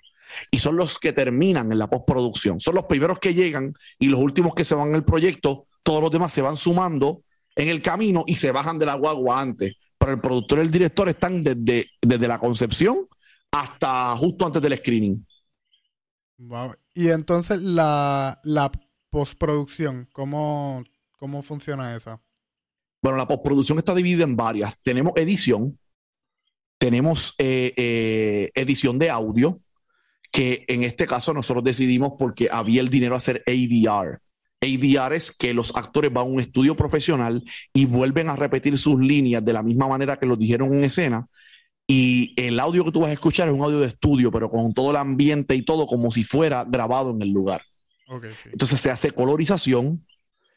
[0.51, 2.59] Y son los que terminan en la postproducción.
[2.59, 5.65] Son los primeros que llegan y los últimos que se van al proyecto.
[5.81, 7.23] Todos los demás se van sumando
[7.55, 9.75] en el camino y se bajan de la guagua antes.
[9.97, 13.07] Pero el productor y el director están desde, desde la concepción
[13.51, 15.25] hasta justo antes del screening.
[16.37, 16.75] Wow.
[16.93, 18.71] Y entonces la, la
[19.13, 20.83] postproducción, ¿cómo,
[21.19, 22.19] ¿cómo funciona esa?
[22.99, 24.79] Bueno, la postproducción está dividida en varias.
[24.81, 25.77] Tenemos edición,
[26.79, 29.61] tenemos eh, eh, edición de audio,
[30.31, 34.19] que en este caso nosotros decidimos porque había el dinero a hacer ADR.
[34.59, 38.99] ADR es que los actores van a un estudio profesional y vuelven a repetir sus
[38.99, 41.27] líneas de la misma manera que lo dijeron en escena.
[41.85, 44.73] Y el audio que tú vas a escuchar es un audio de estudio, pero con
[44.73, 47.61] todo el ambiente y todo como si fuera grabado en el lugar.
[48.07, 48.49] Sí.
[48.51, 50.05] Entonces se hace colorización.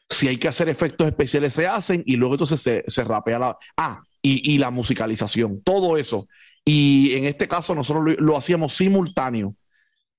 [0.09, 3.57] Si hay que hacer efectos especiales, se hacen y luego entonces se, se rapea la.
[3.75, 6.27] Ah, y, y la musicalización, todo eso.
[6.63, 9.55] Y en este caso nosotros lo, lo hacíamos simultáneo.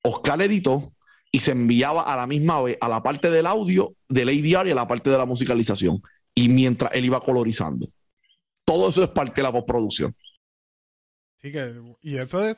[0.03, 0.95] Oscar editó
[1.31, 4.71] y se enviaba a la misma vez a la parte del audio, del ADR y
[4.71, 6.03] a la parte de la musicalización.
[6.35, 7.89] Y mientras él iba colorizando.
[8.65, 10.15] Todo eso es parte de la postproducción.
[11.41, 12.57] Sí que, y eso es,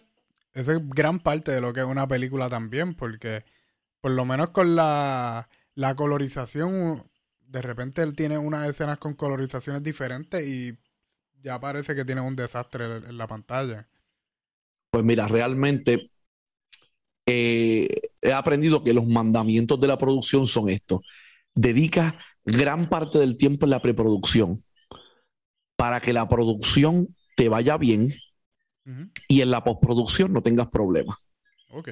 [0.54, 3.44] eso es gran parte de lo que es una película también, porque
[4.00, 7.04] por lo menos con la, la colorización,
[7.46, 10.78] de repente él tiene unas escenas con colorizaciones diferentes y
[11.42, 13.88] ya parece que tiene un desastre en la pantalla.
[14.90, 16.10] Pues mira, realmente
[17.26, 17.88] eh,
[18.20, 21.00] he aprendido que los mandamientos de la producción son estos.
[21.54, 24.64] Dedica gran parte del tiempo en la preproducción
[25.76, 28.12] para que la producción te vaya bien
[29.28, 31.16] y en la postproducción no tengas problemas.
[31.70, 31.88] Ok.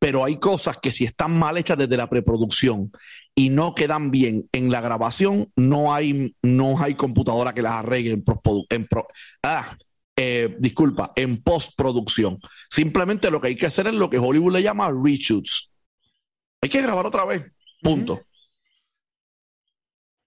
[0.00, 2.90] Pero hay cosas que si están mal hechas desde la preproducción
[3.34, 8.12] y no quedan bien en la grabación, no hay, no hay computadora que las arregle
[8.12, 8.24] en,
[8.70, 9.06] en pro-
[9.44, 9.76] ah,
[10.16, 12.38] eh, disculpa, en postproducción.
[12.70, 15.70] Simplemente lo que hay que hacer es lo que Hollywood le llama reshoots.
[16.62, 17.52] Hay que grabar otra vez.
[17.82, 18.22] Punto.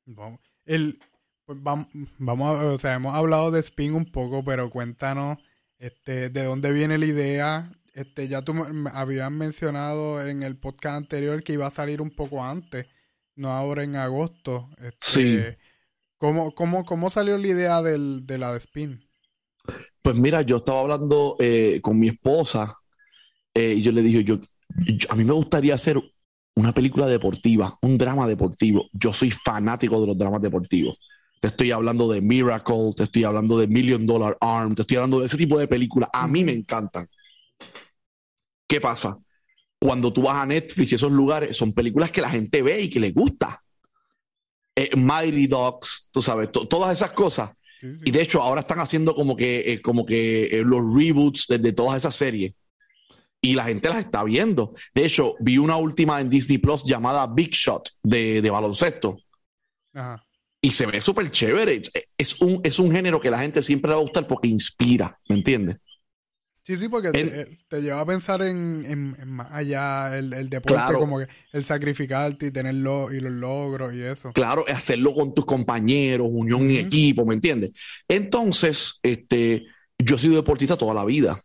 [0.05, 0.99] Vamos, el,
[1.45, 5.38] pues vam- vamos a, o sea, hemos hablado de Spin un poco, pero cuéntanos,
[5.79, 7.71] este, de dónde viene la idea.
[7.93, 8.53] Este, ya tú
[8.91, 12.88] habías mencionado en el podcast anterior que iba a salir un poco antes,
[13.36, 14.69] no ahora en agosto.
[14.77, 15.58] Este, Sí.
[16.17, 19.08] ¿cómo, cómo, cómo salió la idea del, de la de Spin?
[20.01, 22.75] Pues mira, yo estaba hablando eh, con mi esposa
[23.53, 24.39] eh, y yo le dije, yo,
[24.86, 25.97] yo- a mí me gustaría hacer
[26.56, 28.88] una película deportiva, un drama deportivo.
[28.91, 30.97] Yo soy fanático de los dramas deportivos.
[31.39, 35.19] Te estoy hablando de Miracle, te estoy hablando de Million Dollar Arm, te estoy hablando
[35.19, 36.10] de ese tipo de películas.
[36.13, 37.08] A mí me encantan.
[38.67, 39.17] ¿Qué pasa?
[39.80, 42.89] Cuando tú vas a Netflix y esos lugares, son películas que la gente ve y
[42.89, 43.62] que le gusta.
[44.76, 47.52] Eh, Mighty Dogs, tú sabes, to- todas esas cosas.
[47.80, 48.02] Sí, sí.
[48.06, 51.60] Y de hecho, ahora están haciendo como que, eh, como que eh, los reboots de,
[51.60, 52.54] de todas esas series.
[53.41, 54.73] Y la gente las está viendo.
[54.95, 59.17] De hecho, vi una última en Disney Plus llamada Big Shot de, de baloncesto.
[59.93, 60.23] Ajá.
[60.62, 61.82] Y se ve súper chévere.
[62.17, 65.19] Es un, es un género que la gente siempre le va a gustar porque inspira,
[65.28, 65.76] ¿me entiendes?
[66.65, 70.32] Sí, sí, porque En- te, te lleva a pensar en, en- en más allá el,
[70.34, 70.99] el deporte, Claro.
[70.99, 74.30] como que el sacrificarte y tenerlo y los logros y eso.
[74.34, 76.88] Claro, hacerlo con tus compañeros, unión y Ujú.
[76.88, 77.71] equipo, ¿me entiendes?
[78.08, 79.65] Entonces, este,
[79.99, 81.39] yo he sido deportista toda la vida.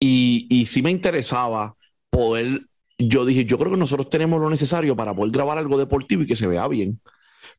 [0.00, 1.76] Y, y sí me interesaba
[2.10, 2.62] poder,
[2.98, 6.26] yo dije, yo creo que nosotros tenemos lo necesario para poder grabar algo deportivo y
[6.26, 7.00] que se vea bien.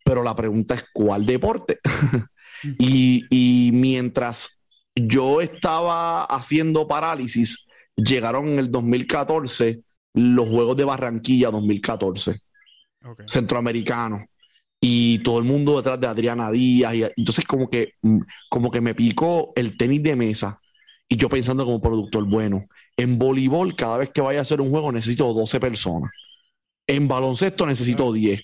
[0.05, 1.79] Pero la pregunta es, ¿cuál deporte?
[2.79, 4.62] y, y mientras
[4.95, 9.81] yo estaba haciendo parálisis, llegaron en el 2014
[10.13, 12.39] los Juegos de Barranquilla 2014
[13.05, 13.23] Ok.
[13.27, 14.25] centroamericano
[14.79, 18.81] y todo el mundo detrás de Adriana Díaz y entonces como que mm, como que
[18.81, 20.59] me picó el tenis de mesa
[21.09, 22.65] y yo pensando como productor bueno
[22.97, 26.11] en voleibol cada vez que vaya a hacer un juego necesito 12 personas
[26.87, 28.41] en baloncesto necesito 10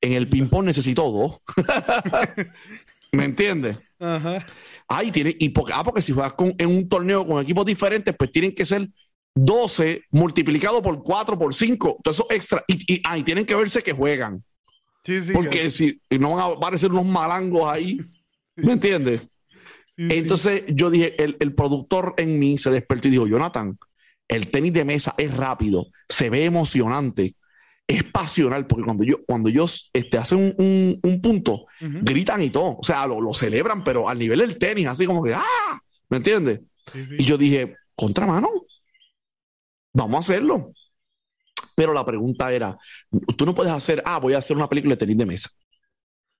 [0.00, 1.42] en el ping pong necesito 2
[3.12, 3.78] ¿me entiendes?
[4.00, 4.44] Ajá.
[4.88, 8.14] Ay, tiene, y porque, ah, porque si juegas con, en un torneo con equipos diferentes,
[8.16, 8.88] pues tienen que ser
[9.34, 12.64] 12 multiplicado por 4, por 5, todo eso extra.
[12.66, 14.44] Y, y, ah, y tienen que verse que juegan.
[15.04, 15.32] Sí, sí.
[15.32, 17.98] Porque si no van a aparecer unos malangos ahí,
[18.56, 19.22] ¿me entiendes?
[19.96, 20.08] sí.
[20.10, 23.78] Entonces yo dije, el, el productor en mí se despertó y dijo, Jonathan,
[24.28, 27.36] el tenis de mesa es rápido, se ve emocionante,
[27.96, 31.66] es pasional, porque cuando yo, cuando ellos este, hacen un, un- un punto,
[32.02, 35.22] gritan y todo, o sea, lo, lo celebran, pero al nivel del tenis, así como
[35.22, 35.80] que, ¡ah!
[36.08, 36.60] ¿Me entiendes?
[36.92, 37.16] Sí, sí.
[37.18, 38.48] Y yo dije, contramano,
[39.92, 40.72] vamos a hacerlo.
[41.74, 42.76] Pero la pregunta era,
[43.36, 45.50] tú no puedes hacer, ah, voy a hacer una película de tenis de mesa.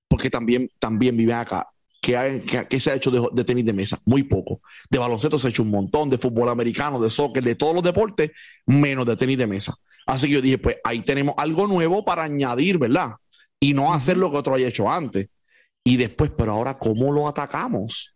[0.07, 1.67] Porque también, también vive acá.
[2.03, 3.97] ¿Qué, hay- qué- qué se ha hecho de, de tenis de mesa?
[4.05, 4.61] Muy poco.
[4.89, 7.83] De baloncesto se ha hecho un montón, de fútbol americano, de soccer, de todos los
[7.83, 8.31] deportes,
[8.65, 9.73] menos de tenis de mesa.
[10.05, 13.11] Así que yo dije, pues ahí tenemos algo nuevo para añadir, ¿verdad?
[13.59, 15.29] Y no hacer lo que otro haya hecho antes.
[15.85, 18.15] Y después, pero ahora, ¿cómo lo atacamos?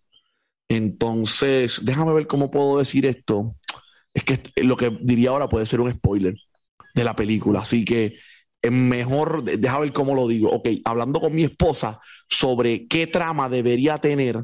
[0.69, 3.55] Entonces, déjame ver cómo puedo decir esto.
[4.13, 6.35] Es que lo que diría ahora puede ser un spoiler
[6.95, 8.17] de la película, así que
[8.71, 10.49] mejor, de- deja ver cómo lo digo.
[10.51, 14.43] Ok, hablando con mi esposa sobre qué trama debería tener,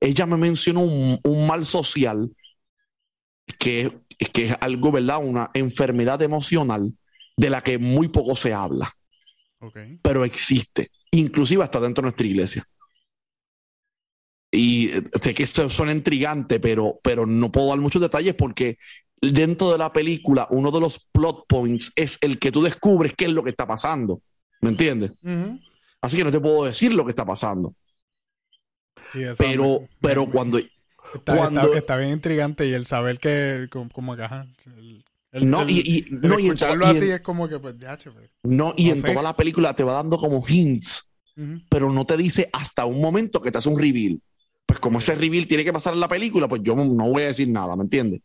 [0.00, 2.30] ella me mencionó un, un mal social
[3.58, 3.92] que,
[4.32, 5.18] que es algo, ¿verdad?
[5.22, 6.92] Una enfermedad emocional
[7.36, 8.92] de la que muy poco se habla,
[9.60, 9.76] Ok.
[10.02, 12.64] pero existe, inclusive hasta dentro de nuestra iglesia.
[14.50, 18.78] Y eh, sé que esto suena intrigante, pero, pero no puedo dar muchos detalles porque
[19.20, 23.26] dentro de la película uno de los plot points es el que tú descubres qué
[23.26, 24.20] es lo que está pasando.
[24.60, 25.12] ¿Me entiendes?
[26.00, 27.74] Así que no te puedo decir lo que está pasando.
[29.12, 30.58] Sí, Pero, me- pero me- cuando...
[30.58, 35.04] Está, cuando- está- está bien intrigante y el saber que, como, como que, ajá, el,
[35.32, 37.96] el- No, el- y, no, y en toda- y así es como que, pues, ya,
[37.96, 38.28] che, pues.
[38.42, 39.06] no, y no en sé.
[39.12, 41.12] toda la película te va dando como hints,
[41.68, 44.20] pero no te dice hasta un momento que te hace un reveal.
[44.66, 47.28] Pues como ese reveal tiene que pasar en la película, pues yo no voy a
[47.28, 48.22] decir nada, ¿me entiendes?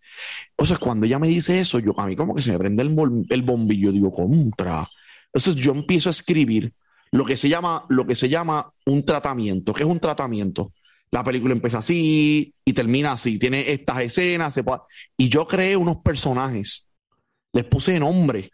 [0.55, 2.83] O sea, cuando ella me dice eso, yo a mí como que se me prende
[2.83, 2.95] el,
[3.29, 4.89] el bombillo, digo, contra.
[5.31, 6.73] Entonces yo empiezo a escribir
[7.11, 9.73] lo que se llama, lo que se llama un tratamiento.
[9.73, 10.73] ¿Qué es un tratamiento?
[11.11, 13.37] La película empieza así y termina así.
[13.37, 14.53] Tiene estas escenas.
[14.53, 14.63] se
[15.17, 16.89] y yo creé unos personajes.
[17.53, 18.49] Les puse nombre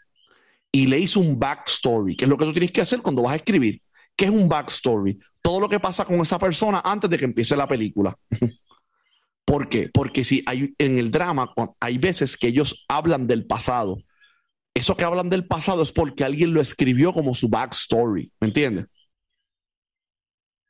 [0.72, 3.34] y le hice un backstory, que es lo que tú tienes que hacer cuando vas
[3.34, 3.82] a escribir.
[4.18, 5.18] ¿Qué es un backstory?
[5.42, 8.18] Todo lo que pasa con esa persona antes de que empiece la película.
[9.46, 9.90] ¿Por qué?
[9.94, 13.98] Porque si hay en el drama, hay veces que ellos hablan del pasado.
[14.74, 18.30] Eso que hablan del pasado es porque alguien lo escribió como su backstory.
[18.42, 18.88] ¿Me entiendes?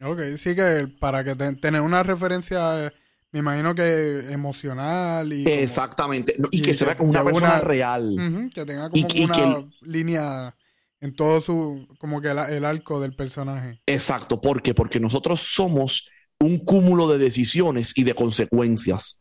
[0.01, 2.91] Ok, sí que para que te- tener una referencia, eh,
[3.31, 5.43] me imagino que emocional y...
[5.43, 6.35] como- Exactamente.
[6.37, 8.49] No, y, y que se que- vea como una que persona una- real.
[8.53, 10.55] Que tenga Y como que- y que una línea
[10.99, 13.79] en todo su, como que el arco del personaje.
[13.85, 14.41] Exacto.
[14.41, 14.73] ¿Por qué?
[14.73, 19.19] Porque nosotros somos un cúmulo de decisiones y de consecuencias.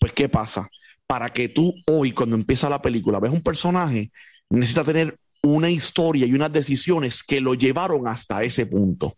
[0.00, 0.68] Pues, ¿qué pasa?
[1.06, 4.10] Para que tú hoy, cuando empieza la película, ves un personaje,
[4.50, 9.16] necesita tener una historia y unas decisiones que lo llevaron hasta ese punto.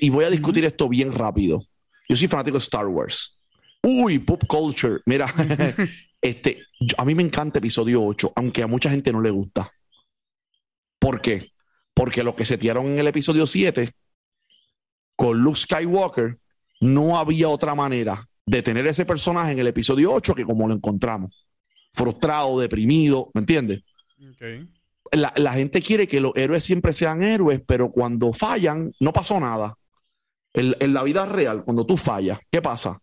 [0.00, 1.64] Y voy a discutir esto bien rápido.
[2.08, 3.38] Yo soy fanático de Star Wars.
[3.82, 5.00] Uy, pop culture.
[5.06, 5.32] Mira,
[6.20, 9.70] este, yo- a mí me encanta episodio 8, aunque a mucha gente no le gusta.
[11.00, 11.52] ¿Por qué?
[11.94, 13.90] Porque lo que setearon en el episodio 7
[15.16, 16.38] con Luke Skywalker,
[16.80, 20.74] no había otra manera de tener ese personaje en el episodio 8 que como lo
[20.74, 21.46] encontramos.
[21.92, 23.82] Frustrado, deprimido, ¿me entiendes?
[25.12, 29.40] La, la gente quiere que los héroes siempre sean héroes, pero cuando fallan, no pasó
[29.40, 29.74] nada.
[30.52, 33.00] En, en la vida real, cuando tú fallas, ¿qué pasa?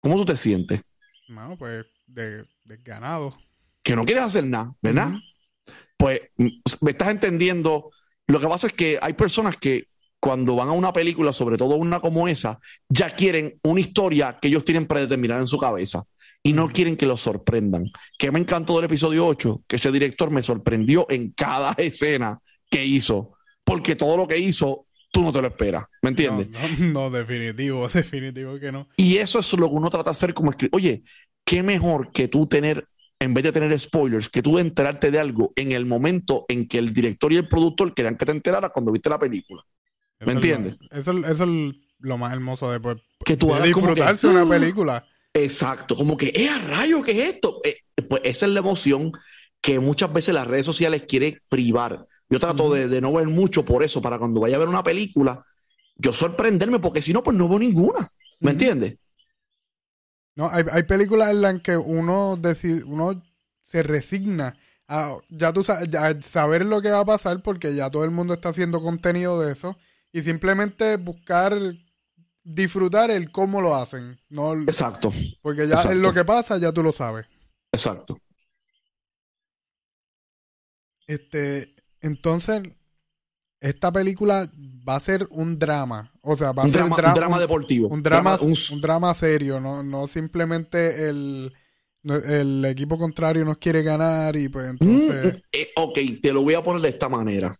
[0.00, 0.80] ¿Cómo tú te sientes?
[1.28, 3.36] Bueno, pues, de, de ganado.
[3.82, 5.12] Que no quieres hacer nada, ¿verdad?
[5.98, 6.48] Pues mm,
[6.80, 7.90] me estás entendiendo.
[8.26, 9.88] Lo que pasa es que hay personas que
[10.20, 12.58] cuando van a una película, sobre todo una como esa,
[12.88, 16.04] ya quieren una historia que ellos tienen predeterminada en su cabeza
[16.42, 17.90] y no quieren que los sorprendan.
[18.18, 22.84] Que me encantó del episodio 8, que ese director me sorprendió en cada escena que
[22.84, 23.34] hizo,
[23.64, 26.50] porque todo lo que hizo tú no te lo esperas, ¿me entiendes?
[26.50, 28.88] No, no, no, definitivo, definitivo que no.
[28.96, 30.76] Y eso es lo que uno trata de hacer como escritor.
[30.76, 31.02] Oye,
[31.44, 32.86] qué mejor que tú tener,
[33.20, 36.78] en vez de tener spoilers, que tú enterarte de algo en el momento en que
[36.78, 39.62] el director y el productor querían que te enteraras cuando viste la película.
[40.18, 40.76] Eso ¿Me es entiendes?
[40.90, 44.26] Eso, eso es lo más hermoso de, pues, Que tú de hagas como que, disfrutarse
[44.28, 45.04] una película.
[45.34, 47.60] Exacto, como que, ¡eh, a rayo, qué es esto!
[47.64, 49.12] Eh, pues esa es la emoción
[49.60, 52.06] que muchas veces las redes sociales quieren privar.
[52.30, 54.82] Yo trato de, de no ver mucho por eso, para cuando vaya a ver una
[54.82, 55.44] película,
[55.96, 58.08] yo sorprenderme, porque si no, pues no veo ninguna.
[58.40, 58.98] ¿Me entiendes?
[60.38, 63.20] No, hay, hay películas en las que uno decide, uno
[63.64, 68.04] se resigna a ya tú ya saber lo que va a pasar porque ya todo
[68.04, 69.76] el mundo está haciendo contenido de eso
[70.12, 71.58] y simplemente buscar
[72.44, 75.12] disfrutar el cómo lo hacen, no Exacto.
[75.42, 75.94] porque ya Exacto.
[75.94, 77.26] lo que pasa ya tú lo sabes.
[77.72, 78.20] exacto.
[81.08, 82.62] Este, entonces,
[83.60, 84.48] esta película
[84.88, 86.12] va a ser un drama.
[86.32, 87.88] O sea, va a Un ser drama, dra- un drama deportivo.
[87.88, 91.52] un drama, un- un drama serio, no, no simplemente el,
[92.04, 95.36] el equipo contrario nos quiere ganar y pues entonces...
[95.36, 97.54] Mm, eh, ok, te lo voy a poner de esta manera.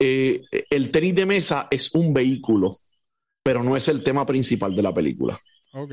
[0.00, 2.78] Eh, el tenis de mesa es un vehículo,
[3.42, 5.40] pero no es el tema principal de la película.
[5.72, 5.92] Ok.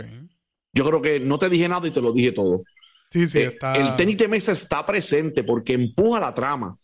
[0.73, 2.63] Yo creo que no te dije nada y te lo dije todo.
[3.11, 3.73] Sí, sí, Eh, está...
[3.79, 6.77] El tenis de mesa está presente porque empuja la trama,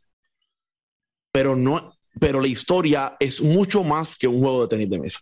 [1.31, 5.19] pero no, pero la historia es mucho más que un juego de tenis de mesa.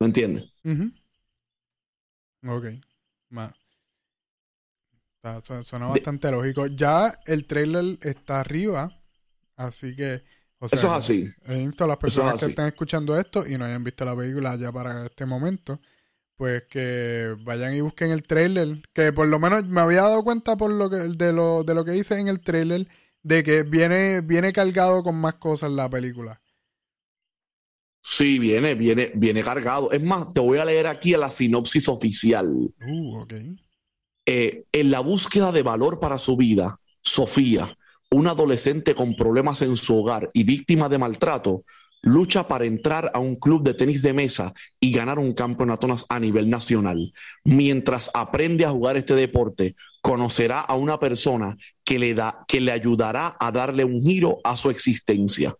[0.00, 0.44] ¿Me entiendes?
[0.64, 0.90] Ujú.
[2.46, 2.64] Ok.
[3.30, 3.54] Ma-
[5.22, 6.66] Está- su- suena De- bastante lógico.
[6.66, 8.90] Ya el trailer está arriba,
[9.56, 10.22] así que...
[10.58, 11.30] o sea, Eso es así.
[11.46, 12.52] He visto a las es personas que así.
[12.52, 15.80] están escuchando esto y no hayan visto la película ya para este momento,
[16.36, 20.56] pues que vayan y busquen el trailer, que por lo menos me había dado cuenta
[20.56, 22.88] por lo que de lo de lo que hice en el trailer
[23.22, 26.40] de que viene viene cargado con más cosas la película.
[28.02, 29.92] Sí, viene, viene, viene cargado.
[29.92, 32.48] Es más, te voy a leer aquí a la sinopsis oficial.
[32.48, 33.34] Uh, ok.
[34.26, 37.76] Eh, en la búsqueda de valor para su vida, Sofía,
[38.10, 41.64] una adolescente con problemas en su hogar y víctima de maltrato,
[42.02, 46.20] lucha para entrar a un club de tenis de mesa y ganar un campeonato a
[46.20, 47.12] nivel nacional.
[47.44, 52.72] Mientras aprende a jugar este deporte, conocerá a una persona que le, da, que le
[52.72, 55.54] ayudará a darle un giro a su existencia.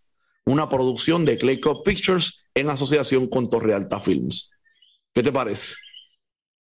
[0.46, 4.50] Una producción de Clay Cup Pictures en asociación con Torre Alta Films.
[5.14, 5.74] ¿Qué te parece?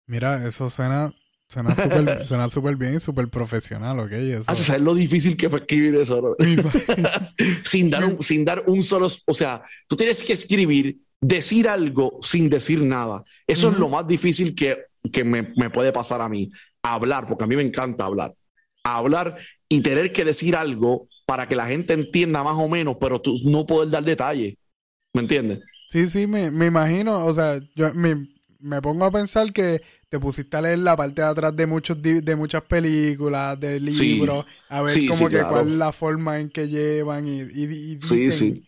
[0.06, 1.12] Mira, eso suena
[1.48, 4.12] suena súper suena súper bien y súper profesional, ¿ok?
[4.12, 6.36] Eso- Ah, ¿Sabes lo difícil que fue escribir eso?
[7.64, 12.18] sin, dar un, sin dar un solo, o sea, tú tienes que escribir, decir algo
[12.22, 13.24] sin decir nada.
[13.46, 14.78] Eso es lo más difícil que,
[15.12, 16.50] que me, me puede pasar a mí.
[16.82, 18.34] Hablar, porque a mí me encanta hablar.
[18.84, 23.20] Hablar y tener que decir algo para que la gente entienda más o menos, pero
[23.20, 24.54] tú no poder dar detalles.
[25.14, 25.60] ¿Me entiendes?
[25.88, 28.28] Sí, sí, me, me imagino, o sea, yo me,
[28.60, 32.00] me pongo a pensar que te pusiste a leer la parte de atrás de muchos
[32.00, 34.06] de muchas películas, de Sí.
[34.06, 35.46] libros, a ver Sí, como sí, que claro.
[35.46, 38.60] cuál es la forma en que llevan y, y, y dicen,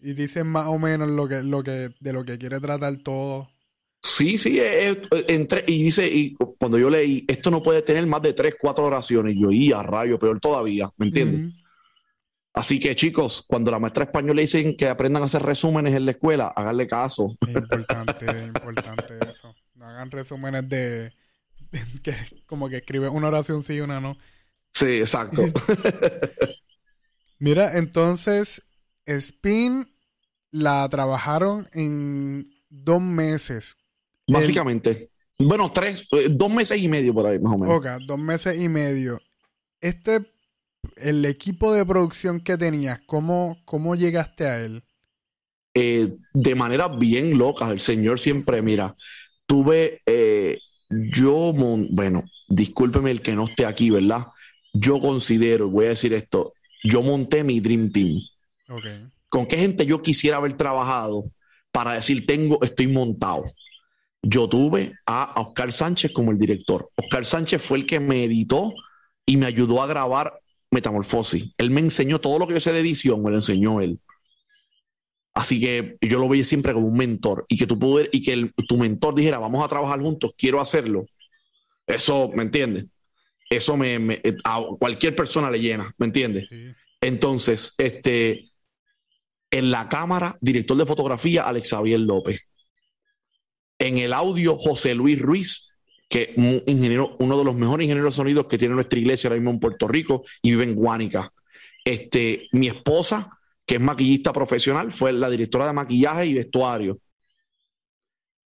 [0.00, 3.50] y dicen más o menos lo que, lo que, de lo que quiere tratar todo.
[4.02, 8.06] Sí, sí, es- es- entre, y dice, y cuando yo leí, esto no puede tener
[8.06, 11.54] más de tres, cuatro oraciones, y yo, y a rayo, peor todavía, ¿me entiendes?
[12.52, 16.04] Así que chicos, cuando la maestra española le dicen que aprendan a hacer resúmenes en
[16.04, 17.36] la escuela, háganle caso.
[17.46, 19.54] Es importante, es importante eso.
[19.74, 21.12] No hagan resúmenes de,
[21.70, 22.14] de que
[22.46, 24.16] como que escribe una oración sí y una no.
[24.72, 25.44] Sí, exacto.
[27.38, 28.62] Mira, entonces,
[29.06, 29.94] Spin
[30.50, 33.76] la trabajaron en dos meses.
[34.30, 35.10] Básicamente.
[35.38, 37.76] Bueno, tres, eh, dos meses y medio por ahí, más o menos.
[37.76, 39.20] Ok, dos meses y medio.
[39.80, 40.26] Este,
[40.96, 44.82] el equipo de producción que tenías, ¿cómo, cómo llegaste a él?
[45.74, 48.96] Eh, de manera bien loca, el señor siempre, mira,
[49.46, 50.58] tuve, eh,
[50.88, 54.26] yo, bueno, discúlpeme el que no esté aquí, ¿verdad?
[54.72, 56.52] Yo considero, voy a decir esto,
[56.84, 58.20] yo monté mi Dream Team.
[58.68, 58.86] Ok.
[59.28, 61.30] ¿Con qué gente yo quisiera haber trabajado
[61.70, 63.44] para decir tengo, estoy montado?
[64.22, 66.90] Yo tuve a Oscar Sánchez como el director.
[66.96, 68.72] Oscar Sánchez fue el que me editó
[69.26, 70.38] y me ayudó a grabar
[70.70, 71.52] Metamorfosis.
[71.58, 73.98] Él me enseñó todo lo que yo sé de edición, me lo enseñó él.
[75.34, 78.32] Así que yo lo veía siempre como un mentor y que tú puder, y que
[78.32, 81.06] el- tu mentor dijera, vamos a trabajar juntos, quiero hacerlo.
[81.86, 82.86] Eso, ¿me entiendes?
[83.48, 86.46] Eso me, me- a cualquier persona le llena, ¿me entiendes?
[86.48, 86.72] Sí.
[87.00, 88.50] Entonces, este,
[89.50, 92.50] en la cámara, director de fotografía, Alex Javier López.
[93.80, 95.72] En el audio, José Luis Ruiz,
[96.06, 99.40] que un ingeniero, uno de los mejores ingenieros de sonidos que tiene nuestra iglesia ahora
[99.40, 101.32] mismo en Puerto Rico y vive en Guánica.
[101.82, 106.98] Este, mi esposa, que es maquillista profesional, fue la directora de maquillaje y vestuario.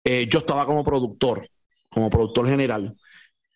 [0.05, 1.49] Eh, yo estaba como productor,
[1.89, 2.95] como productor general,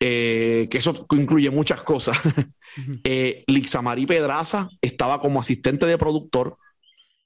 [0.01, 2.18] eh, que eso incluye muchas cosas.
[3.05, 6.59] Eh, Lixamari Pedraza estaba como asistente de productor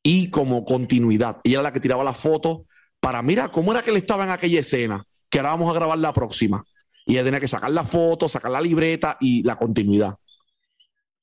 [0.01, 1.39] y como continuidad.
[1.43, 2.61] Ella era la que tiraba las fotos
[3.01, 5.99] para, mira, cómo era que él estaba en aquella escena, que ahora vamos a grabar
[5.99, 6.65] la próxima.
[7.07, 10.15] Y ella tenía que sacar la foto, sacar la libreta y la continuidad.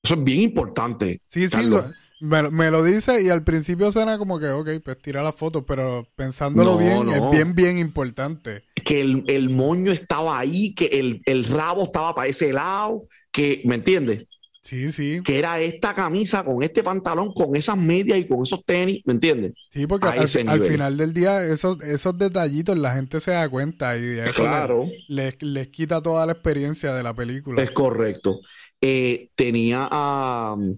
[0.03, 1.21] Eso es bien importante.
[1.27, 1.85] Sí, sí, Carlos.
[1.85, 5.31] lo- me, me lo dice y al principio suena como que, ok, pues tira la
[5.33, 7.13] foto, pero pensándolo No, bien, no.
[7.13, 8.63] es bien, bien importante.
[8.83, 13.61] Que el, el moño estaba ahí, que el, el rabo estaba para ese lado, que,
[13.65, 14.25] ¿me entiendes?
[14.67, 15.21] Sí, sí.
[15.23, 19.13] Que era esta camisa con este pantalón, con esas medias y con esos tenis, ¿me
[19.13, 19.53] entiendes?
[19.71, 23.47] Sí, porque A al, al final del día esos, esos detallitos la gente se da
[23.47, 24.83] cuenta y de eso Claro.
[25.07, 27.63] les, les- les quita toda la experiencia de la película.
[27.63, 28.41] Es correcto.
[28.81, 30.77] Eh, tenía a um,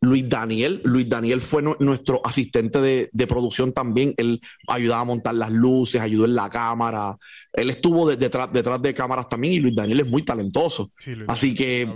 [0.00, 0.80] Luis Daniel.
[0.84, 4.14] Luis Daniel fue nu- nuestro asistente de, de producción también.
[4.18, 7.16] Él ayudaba a montar las luces, ayudó en la cámara.
[7.52, 10.90] Él estuvo de- detrás, detrás de cámaras también y Luis Daniel es muy talentoso.
[10.98, 11.86] Sí, Así que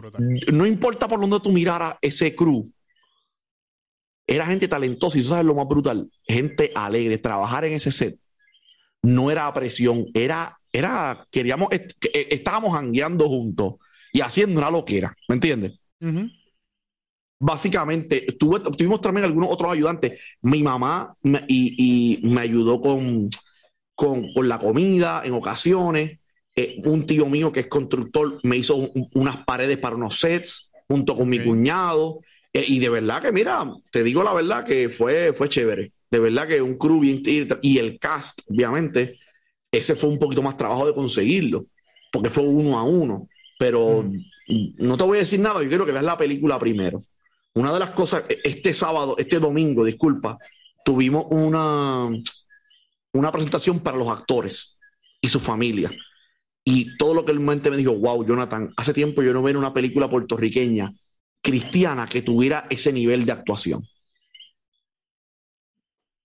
[0.52, 2.70] no importa por dónde tú miraras ese crew,
[4.26, 7.18] era gente talentosa y tú sabes lo más brutal, gente alegre.
[7.18, 8.16] Trabajar en ese set
[9.02, 13.74] no era presión, era, era, queríamos, est- eh, estábamos hangueando juntos
[14.12, 15.78] y haciendo una loquera, ¿me entiendes?
[16.00, 16.28] Ujú.
[17.42, 20.20] Básicamente, tuve- tuvimos también algunos otros ayudantes.
[20.42, 23.30] Mi mamá me- y, y me ayudó con,
[23.94, 26.18] con, con la comida en ocasiones.
[26.56, 30.70] Eh, un tío mío que es constructor me hizo un- unas paredes para unos sets
[30.88, 32.20] junto con mi cuñado.
[32.52, 35.92] Eh, y de verdad que, mira, te digo la verdad que fue, fue chévere.
[36.10, 37.22] De verdad que un crew bien.
[37.24, 39.18] Y, y el cast, obviamente,
[39.72, 41.66] ese fue un poquito más trabajo de conseguirlo,
[42.12, 43.28] porque fue uno a uno.
[43.58, 44.10] Pero
[44.78, 47.00] no te voy a decir nada, yo quiero que veas la película primero.
[47.54, 50.38] Una de las cosas, este sábado, este domingo, disculpa,
[50.84, 52.08] tuvimos una,
[53.12, 54.78] una presentación para los actores
[55.20, 55.90] y su familia.
[56.64, 59.58] Y todo lo que el mente me dijo, wow, Jonathan, hace tiempo yo no veo
[59.58, 60.92] una película puertorriqueña
[61.42, 63.82] cristiana que tuviera ese nivel de actuación.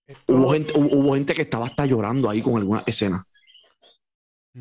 [0.08, 3.26] Esto- Hubo gente, hubo, hubo gente que estaba hasta llorando ahí con alguna escena.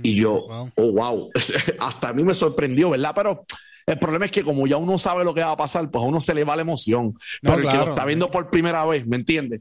[0.03, 0.71] Y yo, Wow.
[0.77, 1.31] oh, wow,
[1.79, 3.13] hasta a mí me sorprendió, ¿verdad?
[3.15, 3.45] Pero
[3.87, 6.07] el problema es que como ya uno sabe lo que va a pasar, pues a
[6.07, 7.15] uno se le va la emoción.
[7.43, 9.61] No, Pero el que lo está viendo por primera vez, ¿me entiendes?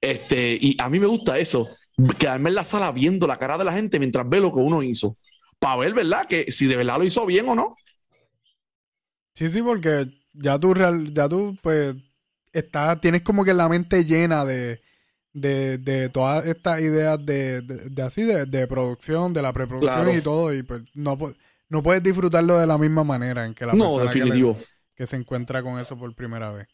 [0.00, 1.68] Este, y a mí me gusta eso,
[2.18, 4.82] quedarme en la sala viendo la cara de la gente mientras ve lo que uno
[4.82, 5.16] hizo.
[5.58, 6.26] Para ver, ¿verdad?
[6.26, 7.76] Que si de verdad lo hizo bien o no.
[9.34, 11.94] Sí, sí, porque ya tú, real, ya tú, pues,
[12.52, 14.80] estás, tienes como que la mente llena de,
[15.32, 20.02] de, de todas estas ideas de, de, de así, de, de producción, de la preproducción
[20.04, 20.18] Claro.
[20.18, 21.34] y todo, y pues no, pu-
[21.72, 24.56] no puedes disfrutarlo de la misma manera en que la No, persona que, le- definitivo.
[24.94, 26.68] que se encuentra con eso por primera vez.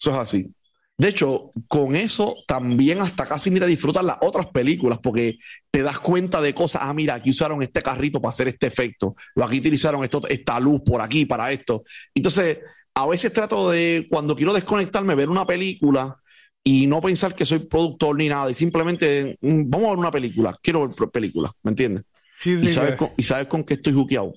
[0.00, 0.54] Eso es así.
[0.96, 5.38] De hecho, con eso también hasta casi ni te disfrutas las otras películas porque
[5.70, 6.82] te das cuenta de cosas.
[6.84, 9.16] Ah, mira, aquí usaron este carrito para hacer este efecto.
[9.34, 11.82] O aquí utilizaron esto, esta luz por aquí para esto.
[12.14, 12.58] Entonces,
[12.94, 16.16] a veces trato de, cuando quiero desconectarme, ver una película
[16.62, 18.50] y no pensar que soy productor ni nada.
[18.50, 20.56] Y simplemente, mm, vamos a ver una película.
[20.62, 22.04] Quiero ver películas, ¿me entiendes?
[22.40, 24.32] Sí, sí, y, sabes con, y sabes con qué estoy juqueado.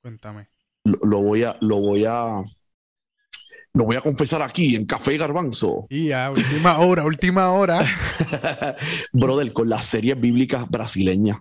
[0.00, 0.48] cuéntame.
[0.84, 2.42] Lo, lo voy a, lo voy a,
[3.74, 5.86] lo voy a confesar aquí en Café Garbanzo.
[5.90, 7.84] Y ya, última hora, última hora,
[9.12, 11.38] Brother, con las series bíblicas brasileñas.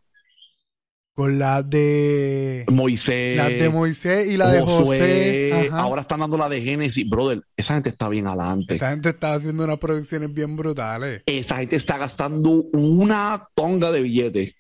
[1.14, 5.68] con la de, Moisés, la de Moisés y la de José.
[5.70, 5.80] Ajá.
[5.80, 7.08] ahora están dando la de Génesis.
[7.08, 8.76] Brother, esa gente está bien adelante.
[8.76, 11.22] Esa gente está haciendo unas producciones bien brutales.
[11.28, 14.56] Esa gente está gastando una tonga de billetes,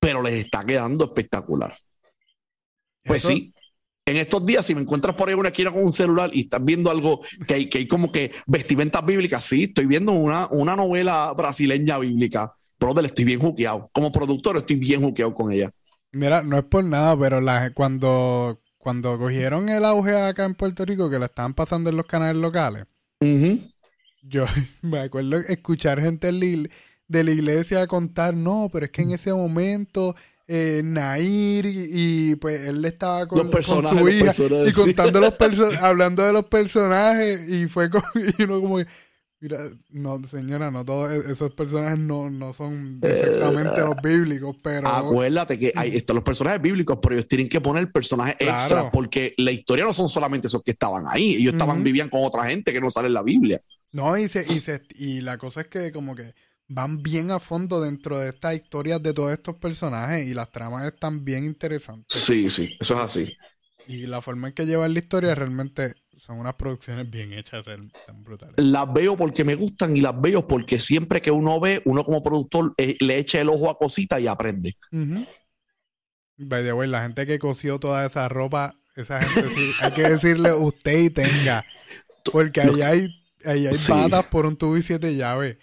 [0.00, 1.76] pero les está quedando espectacular.
[3.04, 3.54] Pues Eso- sí.
[4.06, 6.40] En estos días, si me encuentras por ahí en una esquina con un celular y
[6.40, 10.48] estás viendo algo que hay, que hay como que vestimentas bíblicas, sí, estoy viendo una,
[10.50, 12.52] una novela brasileña bíblica.
[12.80, 13.88] Brother, estoy bien juqueado.
[13.92, 15.70] Como productor, estoy bien juqueado con ella.
[16.12, 20.84] Mira, no es por nada, pero la, cuando, cuando cogieron el auge acá en Puerto
[20.84, 22.86] Rico, que lo estaban pasando en los canales locales,
[24.22, 24.44] yo
[24.82, 26.70] me acuerdo escuchar gente la igle-
[27.10, 30.14] de la iglesia contar, no, pero es que en ese momento
[30.46, 34.72] eh, Nair y, y, pues él estaba con, Los con personajes, su hija personajes, y
[34.72, 38.04] contando los perso- hablando de los personajes y fue como,
[38.38, 38.86] y uno como que,
[39.40, 44.88] mira, no señora, no todos e- esos personajes no, no son exactamente los bíblicos, pero
[44.88, 48.52] Acuérdate que hay, están los personajes bíblicos, pero ellos tienen que poner personajes Claro.
[48.52, 51.34] extra porque la historia no son solamente esos que estaban ahí.
[51.36, 53.60] Ellos estaban, vivían con otra gente que no sale en la Biblia.
[53.92, 56.34] No, y, se, y, se, y la cosa es que como que
[56.70, 60.86] van bien a fondo dentro de estas historias de todos estos personajes y las tramas
[60.86, 62.22] están bien interesantes.
[62.22, 63.36] Sí, sí, eso es así.
[63.88, 68.22] Y la forma en que llevan la historia realmente son unas producciones bien hechas, tan
[68.22, 68.54] brutales.
[68.58, 72.22] Las veo porque me gustan y las veo porque siempre que uno ve, uno como
[72.22, 74.76] productor eh, le echa el ojo a cositas y aprende.
[74.92, 75.26] Ujú.
[76.36, 80.02] By the way, la gente que cosió toda esa ropa, esa gente sí, hay que
[80.08, 81.64] decirle usted y tenga.
[82.30, 83.08] Porque ahí hay,
[83.44, 83.90] ahí hay Sí.
[83.90, 85.56] patas por un tubo y siete llaves.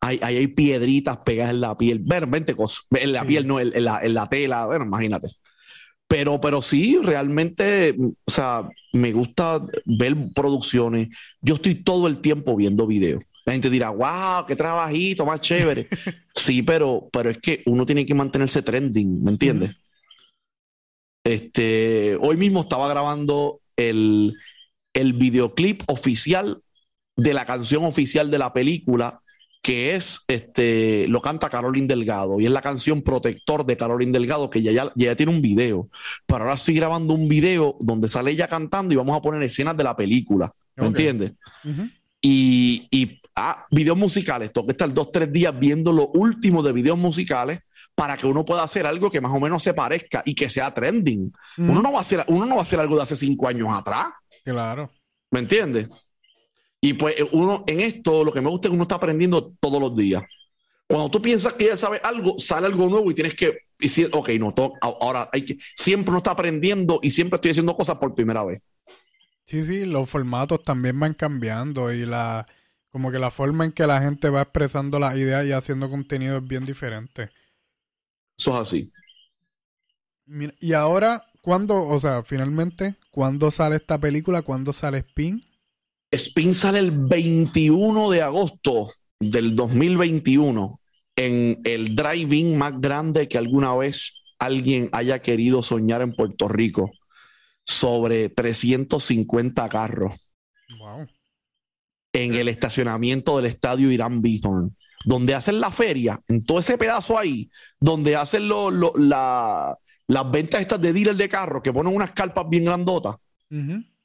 [0.00, 2.00] Hay, hay, hay piedritas pegadas en la piel.
[2.00, 2.86] Bueno, 20 cosas.
[2.90, 3.28] En la Sí.
[3.28, 4.66] piel, no, en, en la, en la tela.
[4.66, 5.28] Bueno, imagínate.
[6.08, 11.08] Pero, pero sí, realmente, o sea, me gusta ver producciones.
[11.40, 13.24] Yo estoy todo el tiempo viendo videos.
[13.44, 15.88] La gente dirá, wow, qué trabajito, más chévere.
[16.34, 19.76] sí, pero, pero es que uno tiene que mantenerse trending, ¿me entiendes?
[21.24, 24.34] Este, hoy mismo estaba grabando el,
[24.94, 26.62] el videoclip oficial
[27.16, 29.20] de la canción oficial de la película,
[29.66, 34.48] que es, este, lo canta Caroline Delgado, y es la canción Protector de Caroline Delgado,
[34.48, 35.88] que ya, ya, ya tiene un video.
[36.24, 39.76] Pero ahora estoy grabando un video donde sale ella cantando y vamos a poner escenas
[39.76, 40.52] de la película.
[40.76, 41.32] ¿Me entiendes?
[42.20, 46.72] Y, y ah, videos musicales, tengo que estar dos, tres días viendo lo último de
[46.72, 47.58] videos musicales
[47.96, 50.72] para que uno pueda hacer algo que más o menos se parezca y que sea
[50.72, 51.32] trending.
[51.58, 53.68] Uno, no va a hacer, uno no va a hacer algo de hace cinco años
[53.72, 54.12] atrás,
[54.44, 54.92] Claro.
[55.32, 55.88] ¿me entiendes?
[56.86, 59.56] Y pues eh, uno en esto lo que me gusta es que uno está aprendiendo
[59.58, 60.22] todos los días.
[60.86, 64.28] Cuando tú piensas que ya sabes algo, sale algo nuevo y tienes que decir, ok,
[64.38, 68.44] no, ahora hay que, siempre uno está aprendiendo y siempre estoy haciendo cosas por primera
[68.44, 68.62] vez.
[69.46, 72.46] Sí, sí, los formatos también van cambiando y la
[72.92, 76.36] como que la forma en que la gente va expresando las ideas y haciendo contenido
[76.36, 77.30] es bien diferente.
[78.38, 78.92] Eso es así.
[80.24, 84.42] Mira, y ahora, ¿cuándo, o sea, finalmente, cuándo sale esta película?
[84.42, 85.42] ¿Cuándo sale Spin?
[86.10, 88.90] Spin sale el 21 de agosto
[89.20, 90.80] del 2021
[91.16, 96.90] en el drive-in más grande que alguna vez alguien haya querido soñar en Puerto Rico,
[97.64, 100.14] sobre 350 carros
[100.78, 101.06] Wow.
[102.12, 107.18] en el estacionamiento del estadio Irán Bithorn, donde hacen la feria, en todo ese pedazo
[107.18, 107.50] ahí,
[107.80, 109.76] donde hacen lo- lo- la-
[110.08, 113.16] las ventas estas de dealer de carros, que ponen unas carpas bien grandotas.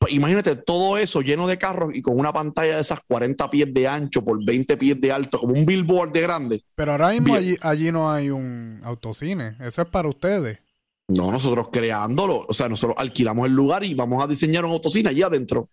[0.10, 3.88] Imagínate todo eso lleno de carros y con una pantalla de esas 40 pies de
[3.88, 6.62] ancho por 20 pies de alto, como un billboard de grande.
[6.76, 9.56] Pero ahora mismo allí, allí no hay un autocine.
[9.60, 10.60] Eso es para ustedes.
[11.08, 15.10] No, nosotros creándolo, o sea, nosotros alquilamos el lugar y vamos a diseñar un autocine
[15.10, 15.70] allí adentro.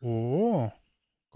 [0.00, 0.72] Oh.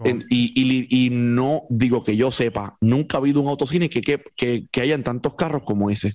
[0.03, 4.01] En- y, y- y no digo que yo sepa, nunca ha habido un autocine que,
[4.01, 6.13] que, que, que hayan tantos carros como ese.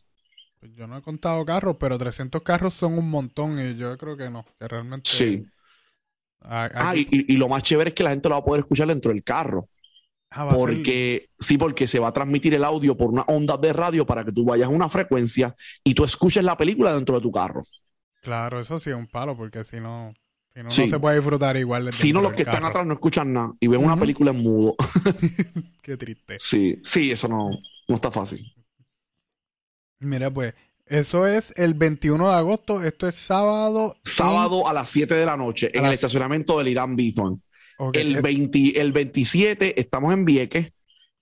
[0.59, 4.19] Pues Yo no he contado carros, pero 300 carros son un montón y yo creo
[4.19, 5.11] que no, que realmente...
[5.11, 5.47] Sí.
[6.41, 8.61] A- Ah, aquí- y, lo más chévere es que la gente lo va a poder
[8.61, 9.69] escuchar dentro del carro.
[10.31, 13.73] ah, ser- Porque, sí, porque se va a transmitir el audio por una onda de
[13.73, 17.21] radio para que tú vayas a una frecuencia y tú escuches la película dentro de
[17.23, 17.65] tu carro.
[18.23, 20.15] Claro, eso sí es un palo, porque si no,
[20.55, 20.83] si no, Sí.
[20.83, 21.91] no se puede disfrutar igual.
[21.93, 24.77] Si no, los que están atrás no escuchan nada y ven una película en mudo.
[25.83, 26.37] Qué triste.
[26.39, 27.51] Sí, sí, eso no,
[27.89, 28.53] no está fácil.
[30.01, 30.55] Mira, pues,
[30.91, 32.83] eso es el 21 de agosto.
[32.85, 33.97] Esto es sábado.
[34.05, 36.95] en- Sábado a las 7 de la noche en el estacionamiento del Irán.
[37.79, 40.73] Ok, El, 20 el 27 estamos en Vieques.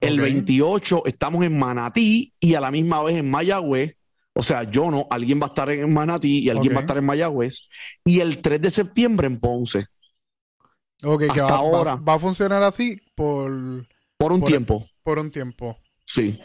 [0.00, 0.24] El Ok.
[0.24, 3.94] 28 estamos en Manatí y a la misma vez en Mayagüez.
[4.34, 6.96] O sea, yo no, alguien va a estar en Manatí y alguien va a estar
[6.98, 7.68] en Mayagüez.
[8.04, 9.86] Y el 3 de septiembre en Ponce,
[11.02, 11.96] ok, hasta va, va- ahora.
[11.96, 13.50] va a funcionar así por,
[14.16, 14.86] por un Por- tiempo.
[15.02, 15.76] por un tiempo.
[16.04, 16.38] Sí,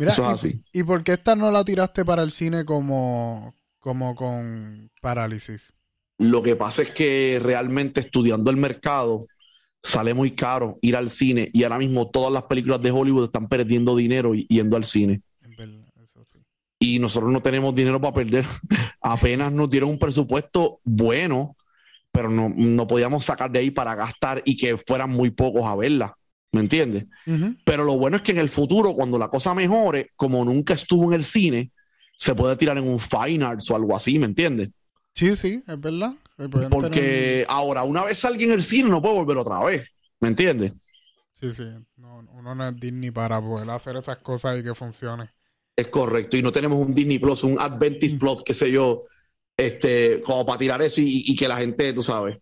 [0.00, 0.64] Mira, eso es y- así.
[0.72, 5.72] ¿Y por qué esta no la tiraste para el cine como, como con parálisis?
[6.18, 9.26] Lo que pasa es que realmente estudiando el mercado
[9.82, 13.48] sale muy caro ir al cine y ahora mismo todas las películas de Hollywood están
[13.48, 15.22] perdiendo dinero y- yendo al cine.
[15.42, 16.38] En verdad, eso sí.
[16.78, 18.44] y nosotros no tenemos dinero para perder.
[19.00, 21.56] Apenas nos dieron un presupuesto bueno,
[22.12, 25.76] pero no, no podíamos sacar de ahí para gastar y que fueran muy pocos a
[25.76, 26.16] verla.
[26.52, 27.06] ¿Me entiendes?
[27.64, 31.08] Pero lo bueno es que en el futuro, cuando la cosa mejore, como nunca estuvo
[31.08, 31.70] en el cine,
[32.16, 34.70] se puede tirar en un Fine Arts o algo así, ¿me entiendes?
[35.14, 36.14] Sí, sí, es verdad.
[36.36, 39.86] Tener- Porque ahora, una vez salga en el cine, no puede volver otra vez.
[40.20, 40.72] ¿Me entiendes?
[41.34, 41.64] Sí, sí.
[41.96, 45.30] No, uno no es Disney para poder hacer esas cosas y que funcione.
[45.76, 46.36] Es correcto.
[46.36, 49.04] Y no tenemos un Disney Plus, un Adventist Plus, qué sé yo,
[49.56, 52.38] este, como para tirar eso y, y que la gente, tú sabes.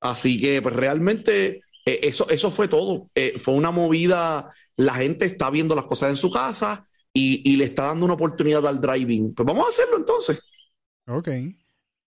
[0.00, 3.10] Así que, pues realmente, eh, eso, eso fue todo.
[3.14, 4.52] Eh, fue una movida.
[4.76, 8.14] La gente está viendo las cosas en su casa y, y le está dando una
[8.14, 9.34] oportunidad al driving.
[9.34, 10.40] Pues vamos a hacerlo entonces.
[11.06, 11.28] Ok.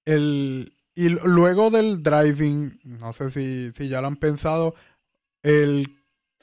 [0.06, 4.76] El, y luego del driving, no sé si, si ya lo han pensado,
[5.44, 5.98] el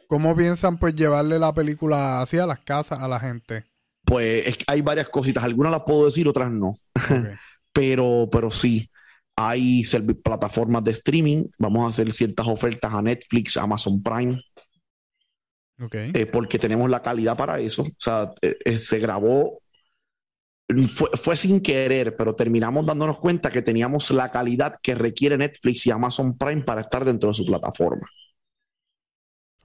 [0.09, 3.65] cómo piensan pues llevarle la película así a las casas a la gente.
[4.05, 5.45] Pues es que hay varias cositas.
[5.45, 6.79] Algunas las puedo decir, otras no.
[7.73, 8.90] Pero, pero sí,
[9.49, 9.83] hay
[10.23, 11.45] plataformas de streaming.
[11.59, 14.43] Vamos a hacer ciertas ofertas a Netflix, Amazon Prime.
[15.93, 17.83] Eh, porque tenemos la calidad para eso.
[17.83, 19.63] O sea, eh, eh, se grabó,
[20.95, 25.87] fue, fue sin querer, pero terminamos dándonos cuenta que teníamos la calidad que requiere Netflix
[25.87, 28.07] y Amazon Prime para estar dentro de su plataforma.